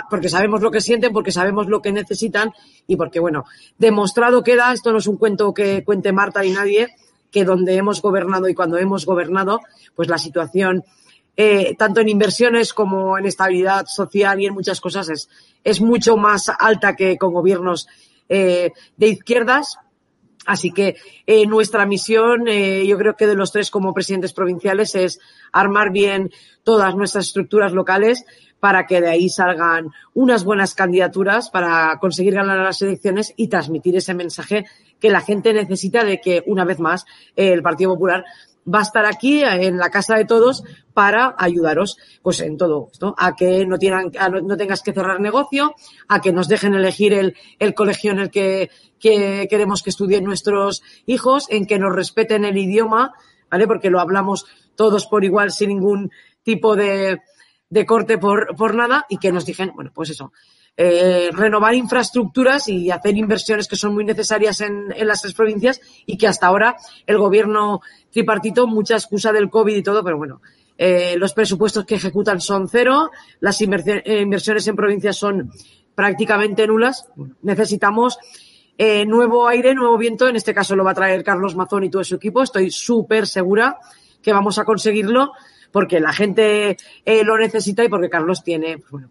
[0.10, 2.54] porque sabemos lo que sienten, porque sabemos lo que necesitan
[2.88, 3.44] y porque, bueno,
[3.78, 6.96] demostrado queda, esto no es un cuento que cuente Marta ni nadie,
[7.30, 9.60] que donde hemos gobernado y cuando hemos gobernado,
[9.96, 10.86] pues la situación,
[11.36, 15.28] eh, tanto en inversiones como en estabilidad social y en muchas cosas, es,
[15.64, 17.88] es mucho más alta que con gobiernos
[18.30, 19.78] eh, de izquierdas.
[20.46, 24.96] Así que eh, nuestra misión, eh, yo creo que de los tres como presidentes provinciales,
[24.96, 25.20] es
[25.52, 26.32] armar bien
[26.64, 28.26] todas nuestras estructuras locales,
[28.60, 33.96] para que de ahí salgan unas buenas candidaturas para conseguir ganar las elecciones y transmitir
[33.96, 34.66] ese mensaje
[35.00, 38.26] que la gente necesita de que, una vez más, el Partido Popular
[38.72, 40.64] va a estar aquí en la casa de todos
[40.94, 44.12] para ayudaros pues en todo esto, a que no, tengan,
[44.44, 45.76] no, tengas que cerrar negocio,
[46.08, 50.24] a que nos dejen elegir el, el colegio en el que, que queremos que estudien
[50.24, 53.14] nuestros hijos, en que nos respeten el idioma,
[53.50, 53.68] ¿vale?
[53.68, 54.46] Porque lo hablamos
[54.76, 56.12] todos por igual sin ningún
[56.44, 57.20] tipo de,
[57.70, 60.32] de corte por, por nada y que nos digan, bueno, pues eso,
[60.78, 65.80] eh, renovar infraestructuras y hacer inversiones que son muy necesarias en, en, las tres provincias
[66.06, 66.76] y que hasta ahora
[67.08, 70.42] el gobierno tripartito, mucha excusa del COVID y todo, pero bueno,
[70.78, 75.52] eh, los presupuestos que ejecutan son cero, las eh, inversiones en provincias son
[75.96, 77.08] prácticamente nulas.
[77.42, 78.20] Necesitamos
[78.78, 80.28] eh, nuevo aire, nuevo viento.
[80.28, 82.44] En este caso lo va a traer Carlos Mazón y todo su equipo.
[82.44, 83.78] Estoy súper segura
[84.22, 85.32] que vamos a conseguirlo
[85.72, 89.10] porque la gente eh, lo necesita y porque Carlos tiene, pues bueno,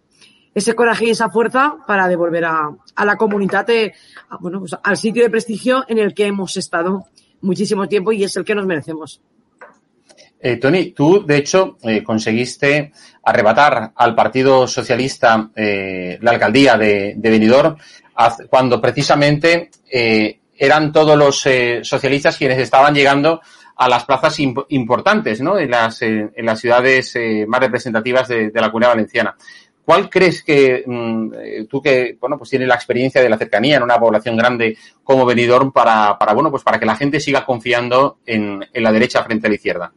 [0.55, 3.93] ese coraje y esa fuerza para devolver a, a la comunidad, eh,
[4.41, 7.07] bueno, pues al sitio de prestigio en el que hemos estado
[7.41, 9.21] muchísimo tiempo y es el que nos merecemos.
[10.47, 12.93] Eh, Tony, tú, de hecho, eh, conseguiste
[13.23, 17.77] arrebatar al Partido Socialista eh, la alcaldía de, Benidorm
[18.51, 21.49] cuando precisamente eran todos los
[21.89, 23.41] socialistas quienes estaban llegando
[23.77, 25.59] a las plazas imp importantes, ¿no?
[25.59, 27.13] En las, en las ciudades
[27.49, 29.35] más representativas de, de, la Comunidad Valenciana.
[29.85, 33.83] ¿Cuál crees que mmm, tú que bueno pues tienes la experiencia de la cercanía en
[33.83, 38.19] una población grande como Benidorm para, para bueno pues para que la gente siga confiando
[38.25, 39.93] en, en la derecha frente a la izquierda?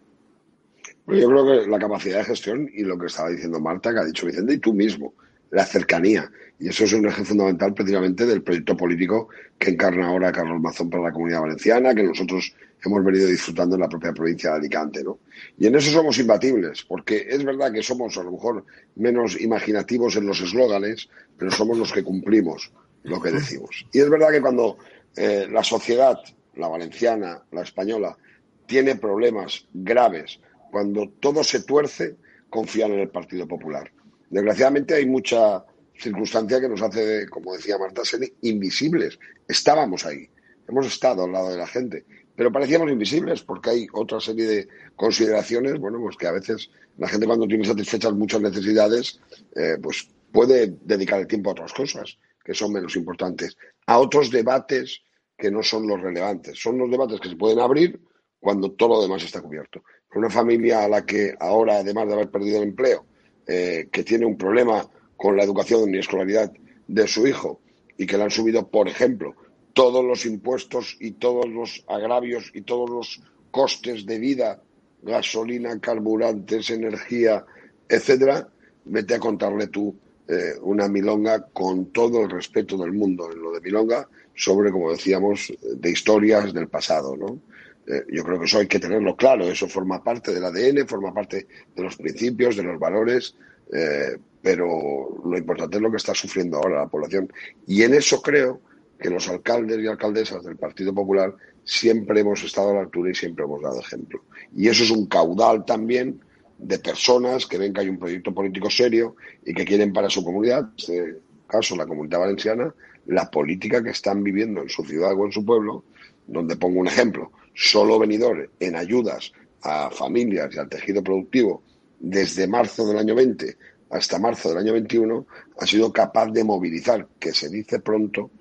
[1.07, 3.99] Bueno, yo creo que la capacidad de gestión y lo que estaba diciendo Marta, que
[3.99, 5.13] ha dicho Vicente, y tú mismo,
[5.51, 6.29] la cercanía.
[6.59, 10.89] Y eso es un eje fundamental precisamente del proyecto político que encarna ahora Carlos Mazón
[10.89, 12.53] para la comunidad valenciana, que nosotros
[12.83, 15.19] hemos venido disfrutando en la propia provincia de Alicante, ¿no?
[15.57, 18.65] Y en eso somos imbatibles, porque es verdad que somos a lo mejor
[18.95, 22.71] menos imaginativos en los eslóganes, pero somos los que cumplimos
[23.03, 23.85] lo que decimos.
[23.91, 24.77] Y es verdad que cuando
[25.15, 26.17] eh, la sociedad,
[26.55, 28.17] la valenciana, la española,
[28.65, 30.39] tiene problemas graves
[30.71, 32.17] cuando todo se tuerce,
[32.49, 33.91] confían en el Partido Popular.
[34.29, 35.63] Desgraciadamente hay mucha
[35.97, 39.17] circunstancia que nos hace, como decía Marta ser invisibles.
[39.47, 40.29] Estábamos ahí,
[40.67, 42.05] hemos estado al lado de la gente,
[42.37, 47.09] pero parecíamos invisibles porque hay otra serie de consideraciones, bueno, pues que a veces la
[47.09, 49.19] gente cuando tiene satisfechas muchas necesidades,
[49.55, 53.57] eh, pues puede dedicar el tiempo a otras cosas que son menos importantes,
[53.87, 55.01] a otros debates
[55.37, 56.57] que no son los relevantes.
[56.57, 57.99] Son los debates que se pueden abrir
[58.39, 59.83] cuando todo lo demás está cubierto
[60.17, 63.05] una familia a la que ahora, además de haber perdido el empleo,
[63.45, 66.51] eh, que tiene un problema con la educación y escolaridad
[66.87, 67.61] de su hijo
[67.97, 69.35] y que le han subido, por ejemplo,
[69.77, 73.21] todos los impuestos y todos los agravios y todos los
[73.51, 74.59] costes de vida,
[75.03, 77.45] gasolina, carburantes, energía,
[77.87, 78.49] etcétera,
[78.85, 79.95] vete a contarle tú
[80.27, 84.91] eh, una milonga con todo el respeto del mundo en lo de milonga sobre, como
[84.91, 87.39] decíamos, de historias del pasado, ¿no?
[87.85, 91.13] Eh, yo creo que eso hay que tenerlo claro, eso forma parte del ADN, forma
[91.13, 93.35] parte de los principios, de los valores,
[93.71, 97.31] eh, pero lo importante es lo que está sufriendo ahora la población.
[97.67, 98.61] Y en eso creo
[98.99, 101.33] que los alcaldes y alcaldesas del Partido Popular
[101.63, 104.23] siempre hemos estado a la altura y siempre hemos dado ejemplo.
[104.55, 106.21] Y eso es un caudal también
[106.57, 110.23] de personas que ven que hay un proyecto político serio y que quieren para su
[110.23, 111.15] comunidad, en este
[111.47, 112.73] caso la comunidad valenciana,
[113.05, 115.83] la política que están viviendo en su ciudad o en su pueblo,
[116.25, 119.31] donde pongo un ejemplo, solo venidor en ayudas
[119.61, 121.63] a familias y al tejido productivo
[121.99, 123.57] desde marzo del año 20
[123.89, 125.25] hasta marzo del año 21
[125.59, 128.31] ha sido capaz de movilizar, que se dice pronto,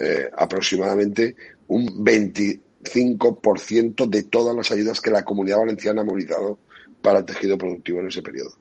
[0.00, 1.36] eh, aproximadamente
[1.68, 6.58] un 25% de todas las ayudas que la comunidad valenciana ha movilizado
[7.02, 8.52] para el tejido productivo en ese periodo.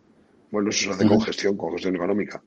[0.52, 2.40] Bueno, eso se hace con gestión, con gestión económica.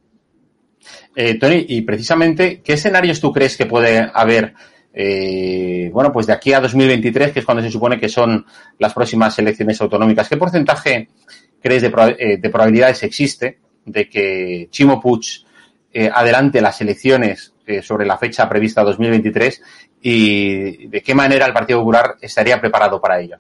[1.15, 4.55] Eh, Tony, y precisamente, ¿qué escenarios tú crees que puede haber
[4.95, 8.45] eh, bueno, pues de aquí a 2023, que es cuando se supone que son
[8.79, 11.09] las próximas elecciones autonómicas, ¿qué porcentaje
[11.61, 15.45] crees de, eh, de probabilidades existe de que Chimo Puig
[15.93, 19.63] eh, adelante las elecciones sobre la fecha prevista 2023
[20.03, 23.39] y de qué manera el Partido Popular estaría preparado para ello?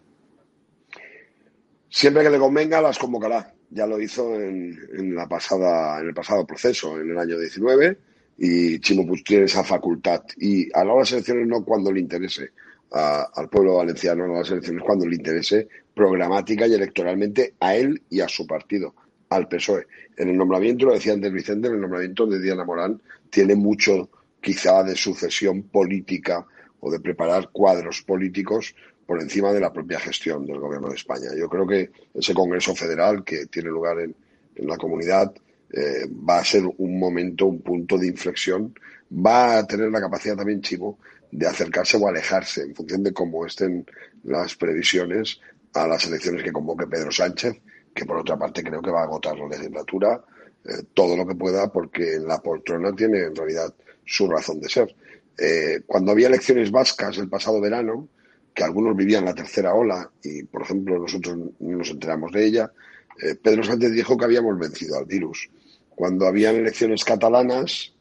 [1.90, 3.52] Siempre que le convenga las convocará.
[3.68, 7.98] Ya lo hizo en, la pasada, en el pasado proceso, en el año 19
[8.38, 10.22] y Chimo tiene esa facultad.
[10.38, 12.50] Y a las elecciones no cuando le interese
[12.90, 18.20] al pueblo valenciano, a las elecciones cuando le interese programática y electoralmente a él y
[18.20, 18.94] a su partido,
[19.30, 19.86] al PSOE.
[20.16, 24.10] En el nombramiento, lo decía antes Vicente, en el nombramiento de Diana Morán tiene mucho
[24.42, 26.44] quizá de sucesión política
[26.80, 28.74] o de preparar cuadros políticos
[29.06, 31.28] por encima de la propia gestión del gobierno de España.
[31.36, 34.14] Yo creo que ese Congreso Federal que tiene lugar en,
[34.56, 35.32] la comunidad
[35.72, 38.74] eh, va a ser un momento, un punto de inflexión.
[39.10, 40.98] Va a tener la capacidad también Chivo
[41.30, 43.86] de acercarse o alejarse en función de cómo estén
[44.24, 45.40] las previsiones
[45.72, 47.54] a las elecciones que convoque Pedro Sánchez,
[47.94, 50.22] que por otra parte creo que va a agotar la legislatura
[50.64, 54.94] eh, todo lo que pueda porque la poltrona tiene en realidad su razón de ser.
[55.36, 58.08] Eh, cuando había elecciones vascas el pasado verano,
[58.54, 62.72] que algunos vivían la tercera ola y, por ejemplo, nosotros no nos enteramos de ella,
[63.20, 65.50] eh, Pedro Sánchez dijo que habíamos vencido al virus.
[65.88, 67.92] Cuando habían elecciones catalanas,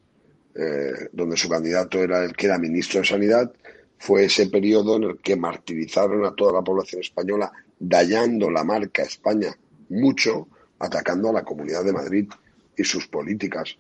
[1.14, 3.54] donde su candidato era el que era ministro de Sanidad,
[3.98, 9.04] fue ese periodo en el que martirizaron a toda la población española, dañando la marca
[9.04, 9.56] España
[9.88, 10.50] mucho,
[10.80, 12.30] atacando a la Comunidad de Madrid
[12.78, 13.78] y sus políticas.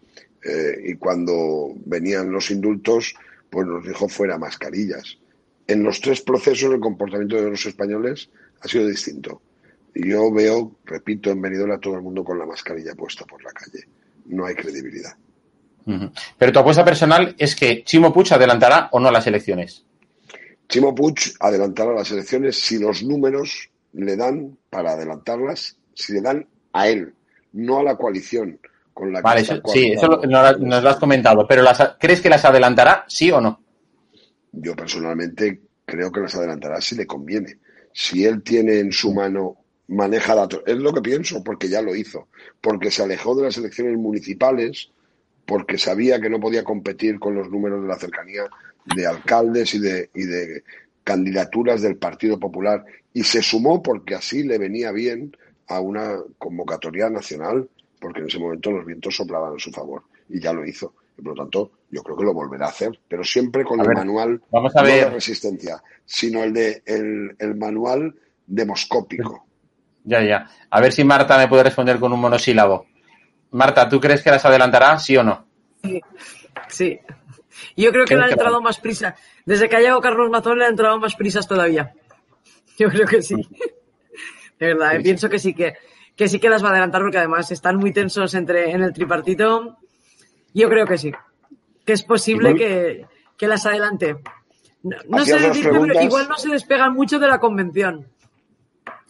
[0.83, 3.13] y cuando venían los indultos,
[3.51, 5.17] pues nos dijo fuera mascarillas.
[5.67, 8.29] En los tres procesos el comportamiento de los españoles
[8.61, 9.41] ha sido distinto.
[9.93, 13.51] Yo veo, repito, en Benidorm a todo el mundo con la mascarilla puesta por la
[13.51, 13.85] calle.
[14.25, 15.15] No hay credibilidad.
[16.37, 19.85] Pero tu apuesta personal es que Chimo Puig adelantará o no las elecciones.
[20.69, 26.47] Chimo Puig adelantará las elecciones si los números le dan para adelantarlas, si le dan
[26.71, 27.13] a él,
[27.51, 28.59] no a la coalición
[28.93, 33.05] con la vale, sí, eso nos, lo has comentado, pero las, ¿crees que las adelantará,
[33.07, 33.61] sí o no?
[34.51, 37.57] Yo personalmente creo que las adelantará si le conviene.
[37.93, 40.63] Si él tiene en su mano, maneja datos.
[40.65, 42.27] Es lo que pienso, porque ya lo hizo.
[42.59, 44.91] Porque se alejó de las elecciones municipales,
[45.45, 48.43] porque sabía que no podía competir con los números de la cercanía
[48.95, 50.63] de alcaldes y de, y de
[51.03, 52.85] candidaturas del Partido Popular.
[53.13, 55.35] Y se sumó porque así le venía bien
[55.67, 57.69] a una convocatoria nacional
[58.01, 60.95] porque en ese momento los vientos soplaban a su favor y ya lo hizo.
[61.17, 63.87] Y por lo tanto, yo creo que lo volverá a hacer, pero siempre con el
[63.87, 65.03] manual vamos a ver.
[65.03, 68.15] no de resistencia, sino el de el, manual
[68.47, 69.45] demoscópico.
[70.03, 70.49] Ya, ya.
[70.69, 72.87] A ver si Marta me puede responder con un monosílabo.
[73.51, 75.45] Marta, ¿tú crees que las adelantará, sí o no?
[75.83, 76.01] Sí.
[76.67, 76.99] sí.
[77.77, 79.15] Yo creo que le ha entrado más prisa.
[79.45, 81.93] Desde que ha llegado Carlos Mazón le ha entrado más prisas todavía.
[82.79, 83.35] Yo creo que sí.
[84.59, 85.01] De verdad, ¿eh?
[85.01, 85.73] pienso que sí que
[86.21, 88.93] que sí que las va a adelantar porque además están muy tensos entre en el
[88.93, 89.79] tripartito.
[90.53, 91.11] Yo creo que sí,
[91.83, 94.17] que es posible que, que, las adelante.
[94.83, 98.05] No, sé decirte, pero igual no se despegan mucho de la convención.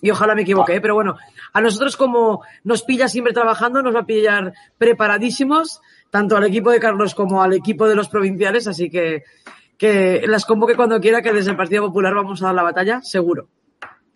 [0.02, 0.80] Y ojalá me equivoque, ¿eh?
[0.80, 1.18] pero bueno,
[1.52, 5.82] a nosotros como nos pilla siempre trabajando, nos va a pillar preparadísimos,
[6.12, 9.26] tanto al equipo de Carlos como al equipo de los provinciales, así que
[9.78, 13.02] que las convoque cuando quiera, que desde el Partido Popular vamos a dar la batalla,
[13.02, 13.50] seguro.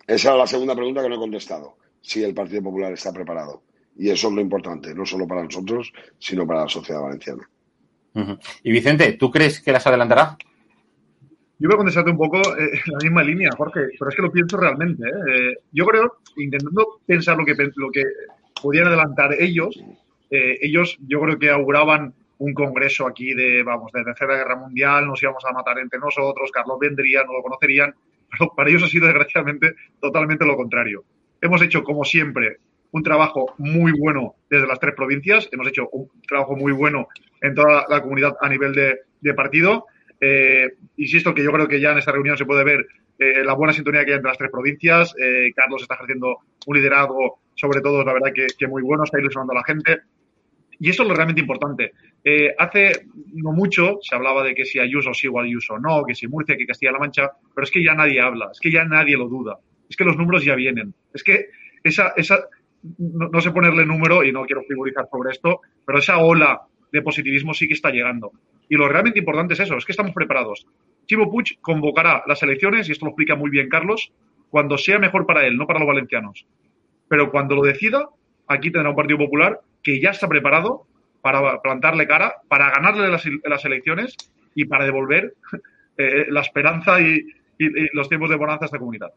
[0.08, 1.76] Esa es la segunda pregunta que no he contestado
[2.06, 3.64] si el Partido Popular está preparado.
[3.98, 7.50] Y eso es lo importante, no solo para nosotros, sino para la sociedad valenciana.
[8.64, 10.38] Y Vicente, ¿tú crees que las adelantará?
[11.58, 14.22] Yo voy a contestarte un poco en eh, la misma línea, Jorge, pero es que
[14.22, 15.04] lo pienso realmente.
[15.08, 15.12] ¿eh?
[15.34, 18.04] Eh, yo creo, intentando pensar lo que, lo que
[18.62, 19.82] podían adelantar ellos,
[20.30, 25.22] ellos yo creo que auguraban un congreso aquí de, vamos, de Tercera Guerra Mundial, nos
[25.24, 27.96] íbamos a matar entre nosotros, Carlos vendría, no lo conocerían,
[28.32, 31.06] pero para ellos ha sido desgraciadamente totalmente lo contrario.
[31.42, 32.58] Hemos hecho, como siempre,
[32.96, 35.50] un trabajo muy bueno desde las tres provincias.
[35.52, 37.10] Hemos hecho un trabajo muy bueno
[37.42, 39.86] en toda la comunidad a nivel de, partido.
[40.22, 42.86] Eh, insisto que yo creo que ya en esta reunión se puede ver
[43.20, 45.14] eh, la buena sintonía que hay entre las tres provincias.
[45.20, 49.52] Eh, Carlos está ejerciendo un liderazgo, sobre todo, la verdad que, muy bueno, está ilusionando
[49.52, 50.00] a la gente.
[50.80, 51.92] Y eso es lo realmente importante.
[52.58, 56.28] hace no mucho se hablaba de que si Ayuso sí o Ayuso no, que si
[56.30, 59.28] Murcia, que Castilla-La Mancha, pero es que ya nadie habla, es que ya nadie lo
[59.28, 59.60] duda
[59.90, 60.94] es que los números ya vienen.
[61.14, 61.48] Es que
[61.84, 62.48] esa, esa
[62.98, 66.62] no, sé ponerle número y no quiero figurizar sobre esto, pero esa ola
[66.92, 68.32] de positivismo sí que está llegando.
[68.70, 70.66] Y lo realmente importante es eso, es que estamos preparados.
[71.06, 74.12] Chivo Puig convocará las elecciones, y esto lo explica muy bien Carlos,
[74.50, 76.46] cuando sea mejor para él, no para los valencianos.
[77.08, 78.08] Pero cuando lo decida,
[78.48, 80.88] aquí tendrá un Partido Popular que ya está preparado
[81.22, 84.16] para plantarle cara, para ganarle las, elecciones
[84.54, 85.34] y para devolver
[85.98, 87.26] eh, la esperanza y,
[87.94, 89.14] los tiempos de bonanza a esta comunidad.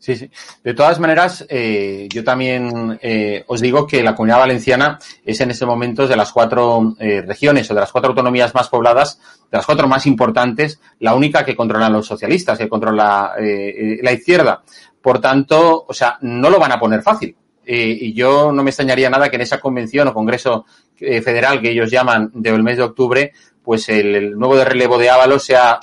[0.00, 0.30] Sí, sí.
[0.64, 5.50] De todas maneras, eh, yo también eh, os digo que la comunidad valenciana es en
[5.50, 9.20] este momento de las cuatro eh, regiones o de las cuatro autonomías más pobladas,
[9.50, 14.62] de las cuatro más importantes, la única que controlan los socialistas, que controla la izquierda.
[15.02, 17.36] Por tanto, o sea, no lo van a poner fácil.
[17.66, 20.64] y yo no me extrañaría nada que en esa convención o congreso
[20.96, 23.32] federal que ellos llaman del mes de octubre,
[23.62, 25.78] pues el, el nuevo de relevo de Ábalos sea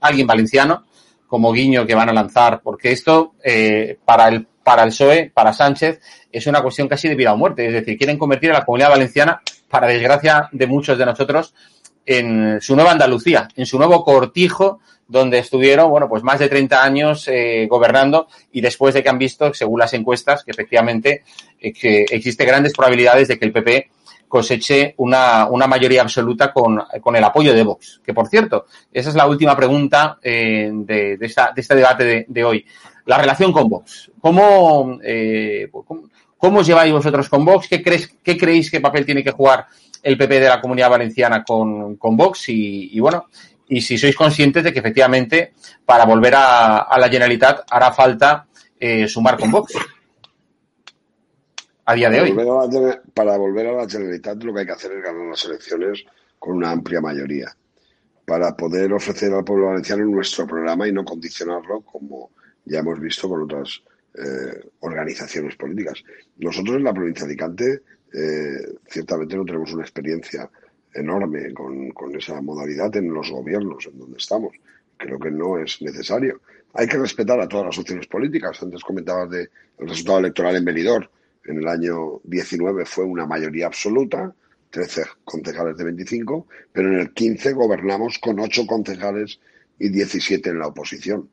[0.00, 0.84] alguien valenciano
[1.30, 5.52] como guiño que van a lanzar, porque esto eh, para el para el PSOE, para
[5.52, 6.00] Sánchez,
[6.30, 7.66] es una cuestión casi de vida o muerte.
[7.66, 11.54] Es decir, quieren convertir a la comunidad valenciana, para desgracia de muchos de nosotros,
[12.04, 16.84] en su nueva Andalucía, en su nuevo cortijo, donde estuvieron, bueno, pues más de 30
[16.84, 21.24] años eh, gobernando y después de que han visto, según las encuestas, que efectivamente
[21.58, 23.90] eh, que existe grandes probabilidades de que el PP
[24.30, 28.00] coseche una, una mayoría absoluta con, con, el apoyo de Vox.
[28.02, 32.04] Que por cierto, esa es la última pregunta eh, de, de, esta, de, este debate
[32.04, 32.64] de, de, hoy.
[33.06, 34.10] la relación con Vox.
[34.20, 35.68] ¿Cómo, eh,
[36.38, 37.66] cómo, os lleváis vosotros con Vox?
[37.68, 39.66] ¿Qué, crees, ¿Qué creéis que papel tiene que jugar
[40.02, 42.48] el PP de la Comunidad Valenciana con, con Vox?
[42.50, 43.26] Y, bueno,
[43.68, 45.54] y si sois conscientes de que efectivamente
[45.84, 48.46] para volver a, la Generalitat hará falta
[48.78, 49.74] eh, sumar con Vox
[51.90, 52.36] a día de hoy.
[53.14, 56.04] para volver a la Generalitat lo que hay que hacer es ganar las elecciones
[56.38, 57.54] con una amplia mayoría
[58.24, 62.30] para poder ofrecer al pueblo valenciano nuestro programa y no condicionarlo como
[62.64, 63.82] ya hemos visto con otras
[64.14, 66.02] eh, organizaciones políticas.
[66.38, 67.82] Nosotros en la provincia de Alicante
[68.12, 70.48] eh, ciertamente no tenemos una experiencia
[70.94, 74.52] enorme con, con, esa modalidad en los gobiernos en donde estamos.
[74.96, 76.40] Creo que no es necesario.
[76.74, 78.62] Hay que respetar a todas las opciones políticas.
[78.62, 81.08] Antes comentabas del resultado electoral en Benidorm.
[81.44, 84.34] En el año 19 fue una mayoría absoluta
[84.70, 89.40] 13 concejales de 25, pero en el 15 gobernamos con 8 concejales
[89.78, 91.28] y 17 en la oposición.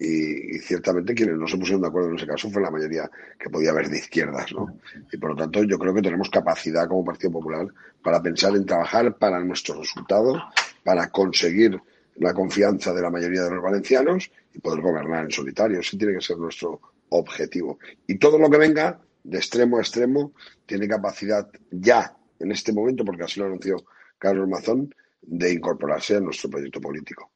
[0.00, 3.50] Y, ciertamente quienes no se pusieron de acuerdo en ese caso fue la mayoría que
[3.50, 4.78] podía haber de izquierdas, ¿no?
[5.10, 7.66] Y por lo tanto yo creo que tenemos capacidad como Partido Popular
[8.00, 10.40] para pensar en trabajar para nuestro resultado,
[10.84, 11.80] para conseguir
[12.14, 15.80] la confianza de la mayoría de los valencianos y poder gobernar en solitario.
[15.80, 17.80] Ese tiene que ser nuestro objetivo.
[18.06, 20.32] Y todo lo que venga de extremo a extremo
[20.64, 23.76] tiene capacidad ya en este momento, porque así lo anunció
[24.16, 27.30] Carlos Mazón, de incorporarse a nuestro proyecto político.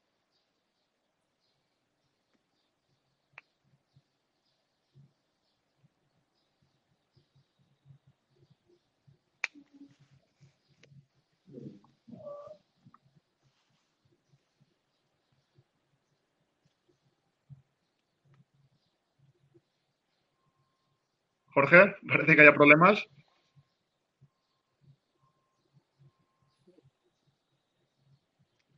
[21.53, 23.05] Jorge, parece que haya problemas.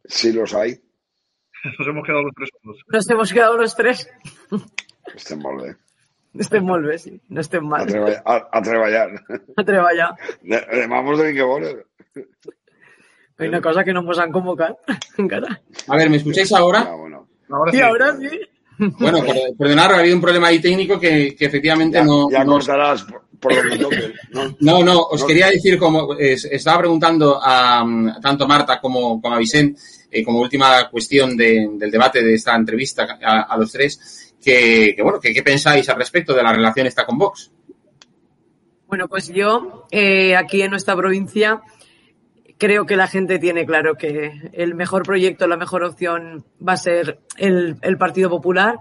[0.05, 0.79] Sí los hay.
[1.79, 2.49] Nos hemos quedado los tres
[2.87, 4.09] Nos hemos quedado los tres.
[4.51, 5.75] Bé.
[6.35, 7.13] Estem molt bé, sí.
[7.29, 7.81] No estem mal.
[7.81, 8.21] A, treballar.
[8.25, 9.09] A, treballar.
[9.55, 10.09] A treballar.
[10.41, 12.23] De, que.
[13.37, 14.79] Hay una cosa que no nos han convocado
[15.17, 15.61] encara.
[15.87, 16.87] A ver, ¿me escucháis ahora?
[16.87, 17.27] Ah, bueno.
[17.49, 17.81] Ahora sí.
[17.81, 18.39] ahora sí.
[18.77, 19.19] Bueno,
[19.57, 22.29] perdonad, ha habido un problema ahí técnico que, que efectivamente ya, no...
[22.29, 22.53] Ya no...
[22.53, 23.05] cortarás
[23.39, 24.13] por, lo que toque.
[24.31, 25.27] No, no, no os no.
[25.27, 29.79] quería decir, como estaba preguntando a, a, tanto a Marta como, como a Vicente,
[30.11, 34.93] eh, como última cuestión de, del debate de esta entrevista a, a los tres, que,
[34.95, 37.51] que bueno, que qué pensáis al respecto de la relación esta con Vox.
[38.87, 41.61] Bueno, pues yo eh, aquí en nuestra provincia
[42.57, 46.77] creo que la gente tiene claro que el mejor proyecto, la mejor opción va a
[46.77, 48.77] ser el, el Partido Popular.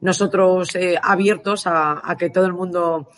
[0.00, 3.08] Nosotros eh, abiertos a, a, que todo el mundo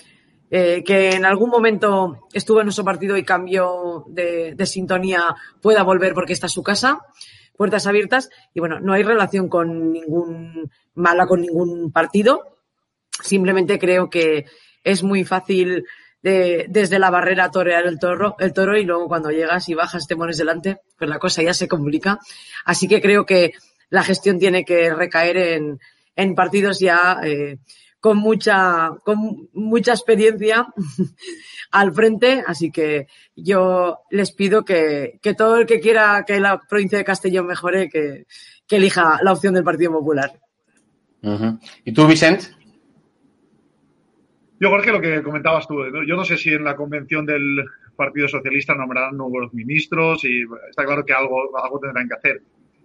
[0.51, 5.83] eh, que en algún momento estuvo en nuestro partido y cambió de, de, sintonía pueda
[5.83, 7.01] volver porque está su casa,
[7.57, 8.31] puertas abiertas.
[8.55, 12.59] Y bueno, no hay relación con ningún mala con ningún partido.
[13.11, 14.47] Simplemente creo que
[14.85, 15.85] es muy fácil
[16.27, 20.09] de, desde la barrera torear el toro, el toro y luego cuando llegas y bajas
[20.09, 22.19] te pones delante, pues la cosa ya se complica.
[22.65, 23.53] Así que creo que
[23.91, 25.79] la gestión tiene que recaer en,
[26.17, 27.59] en partidos ya eh,
[28.01, 30.67] con mucha, con mucha experiencia
[31.71, 33.07] al frente, así que
[33.37, 37.89] yo les pido que, que, todo el que quiera que la provincia de Castellón mejore,
[37.89, 38.27] que,
[38.69, 40.41] elija la opción del Partido Popular.
[41.85, 42.47] ¿Y tú, Vicente?
[44.59, 47.63] Yo, Jorge, lo que comentabas tú, yo no sé si en la convención del
[47.95, 52.43] Partido Socialista nombrarán nuevos ministros y está claro que algo, algo tendrán que hacer.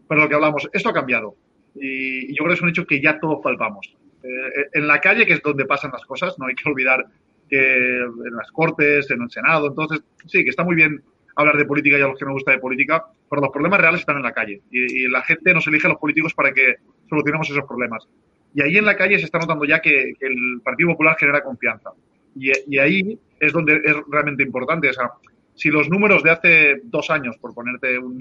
[0.07, 1.35] Pero lo que hablamos, esto ha cambiado
[1.75, 3.95] y yo creo que es un hecho que ya todos palpamos.
[4.23, 7.05] Eh, en la calle, que es donde pasan las cosas, no hay que olvidar
[7.49, 11.01] que en las Cortes, en el Senado, entonces sí, que está muy bien
[11.35, 14.01] hablar de política y a los que no gusta de política, pero los problemas reales
[14.01, 16.75] están en la calle y, y la gente nos elige a los políticos para que
[17.09, 18.07] solucionemos esos problemas.
[18.53, 21.91] Y ahí en la calle se está notando ya que, el Partido Popular genera confianza.
[22.35, 24.89] Y, y, ahí es donde es realmente importante.
[24.89, 25.11] O sea,
[25.55, 28.19] si los números de hace dos años, por ponerte un,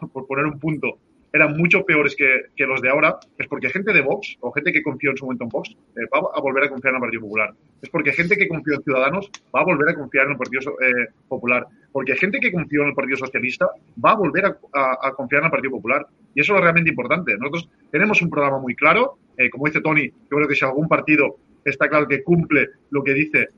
[0.12, 0.98] por poner un punto,
[1.36, 4.72] eran mucho peores que, que, los de ahora, es porque gente de Vox o gente
[4.72, 7.00] que confió en su momento en Vox eh, va a volver a confiar en el
[7.00, 7.54] Partido Popular.
[7.80, 10.72] Es porque gente que confió en Ciudadanos va a volver a confiar en el Partido
[10.80, 11.66] eh, Popular.
[11.92, 13.68] Porque gente que confió en el Partido Socialista
[14.04, 14.58] va a volver a,
[15.02, 16.06] a, confiar en el Partido Popular.
[16.34, 17.36] Y eso es realmente importante.
[17.38, 19.18] Nosotros tenemos un programa muy claro.
[19.36, 23.02] Eh, como dice Tony, yo creo que si algún partido está claro que cumple lo
[23.02, 23.48] que dice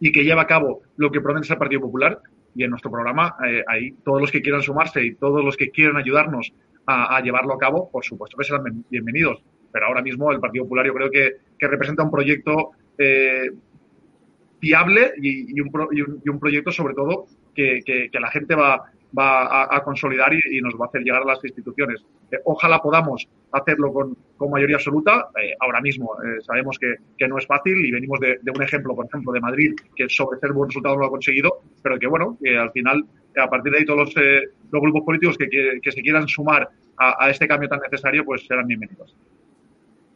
[0.00, 2.20] y que lleva a cabo lo que promete el Partido Popular,
[2.58, 5.70] y en nuestro programa, eh, ahí todos los que quieran sumarse y todos los que
[5.70, 6.52] quieran ayudarnos
[6.90, 9.42] a, llevarlo a cabo, por supuesto que serán bienvenidos.
[9.70, 13.50] Pero ahora mismo el Partido Popular yo creo que, que representa un proyecto eh,
[14.58, 18.54] fiable y, un pro, y, un, y, un, proyecto sobre todo que, que, la gente
[18.54, 22.04] va, va a, consolidar y, nos va a hacer llegar a las instituciones.
[22.30, 24.16] Eh, ojalá podamos hacerlo con,
[24.50, 25.28] mayoría absoluta.
[25.42, 29.06] Eh, ahora mismo eh, sabemos que, no es fácil y venimos de, un ejemplo, por
[29.06, 32.36] ejemplo, de Madrid, que sobre ser buen resultado no lo ha conseguido, pero que bueno,
[32.42, 33.04] que al final,
[33.36, 34.24] a partir de ahí todos los,
[34.70, 35.48] los grupos políticos que,
[35.82, 39.14] que, se quieran sumar a, a, este cambio tan necesario, pues serán bienvenidos.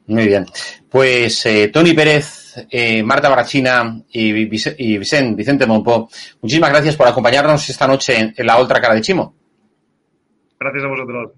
[0.06, 0.46] Muy bien.
[0.88, 7.68] Pues eh, Tony Pérez, eh, Marta Barachina y, Vicente, Vicente Monpó, muchísimas gracias por acompañarnos
[7.68, 9.34] esta noche en, la otra cara de Chimo.
[10.58, 11.32] Gracias a vosotros.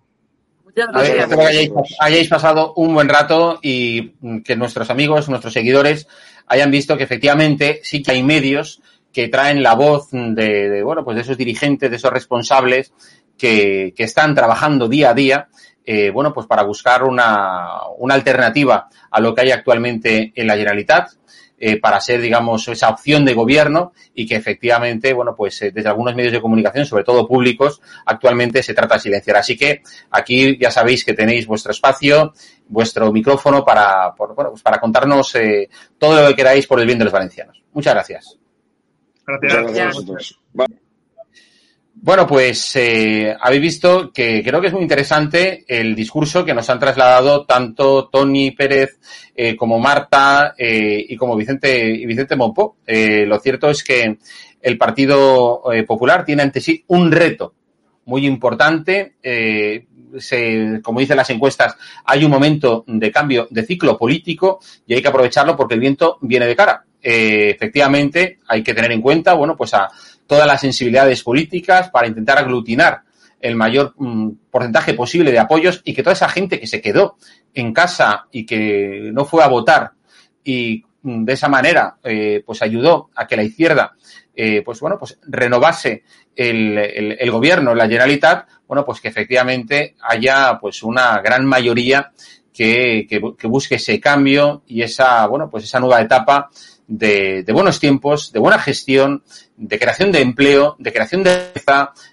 [0.65, 1.29] Muchas gracias.
[1.29, 6.09] que hayáis, hayáis, pasado un buen rato y que nuestros amigos, nuestros seguidores
[6.47, 11.05] hayan visto que efectivamente sí que hay medios que traen la voz de, de bueno,
[11.05, 12.93] pues de esos dirigentes, de esos responsables
[13.39, 15.49] que, que están trabajando día a día
[15.85, 20.55] eh, bueno, pues para buscar una, una, alternativa a lo que hay actualmente en la
[20.55, 21.11] Generalitat,
[21.57, 25.89] eh, para ser, digamos, esa opción de gobierno y que efectivamente, bueno, pues eh, desde
[25.89, 29.37] algunos medios de comunicación, sobre todo públicos, actualmente se trata de silenciar.
[29.37, 32.35] Así que aquí ya sabéis que tenéis vuestro espacio,
[32.69, 36.87] vuestro micrófono para, por, bueno, pues para contarnos eh, todo lo que queráis por el
[36.87, 37.63] bien de los valencianos.
[37.73, 38.39] Muchas gracias.
[39.25, 40.05] Gracias.
[40.05, 40.84] gracias.
[41.97, 46.69] Bueno, pues eh, habéis visto que creo que es muy interesante el discurso que nos
[46.69, 48.99] han trasladado tanto Tony Pérez
[49.35, 52.77] eh, como Marta eh, y como Vicente y Vicente Monpó.
[52.87, 54.19] Eh, lo cierto es que
[54.61, 57.55] el Partido eh, Popular tiene ante sí un reto
[58.05, 59.15] muy importante.
[59.23, 59.87] Eh,
[60.19, 61.75] se, como dicen las encuestas,
[62.05, 66.19] hay un momento de cambio de ciclo político y hay que aprovecharlo porque el viento
[66.21, 66.85] viene de cara.
[67.07, 69.91] Efectivamente, hay que tener en cuenta, bueno, pues a
[70.27, 73.03] todas las sensibilidades políticas para intentar aglutinar
[73.45, 77.17] el mayor mm, porcentaje posible de apoyos y que toda esa gente que se quedó
[77.53, 79.93] en casa y que no fue a votar
[80.43, 83.93] y mm, de esa manera eh, pues ayudó a que la izquierda
[84.35, 86.05] eh, pues bueno pues renovase
[86.35, 92.13] el, el, gobierno la Generalitat bueno pues que efectivamente haya pues una gran mayoría
[92.51, 96.49] que, que busque ese cambio y esa bueno pues esa nueva etapa
[96.87, 99.23] de, buenos tiempos, de buena gestión,
[99.57, 101.53] de creación de empleo, de creación de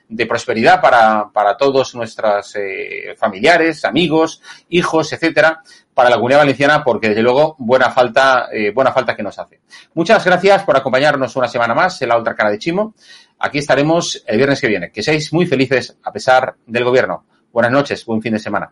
[0.08, 5.62] de prosperidad para, para todos nuestros eh, familiares, amigos, hijos, etcétera,
[5.94, 9.62] para la comunidad valenciana, porque desde luego buena falta, eh, buena falta que nos hace.
[9.94, 12.94] Muchas gracias por acompañarnos una semana más en la otra cara de Chimo.
[13.40, 14.92] Aquí estaremos el viernes que viene.
[14.92, 17.26] Que seáis muy felices a pesar del gobierno.
[17.52, 18.72] Buenas noches, buen fin de semana.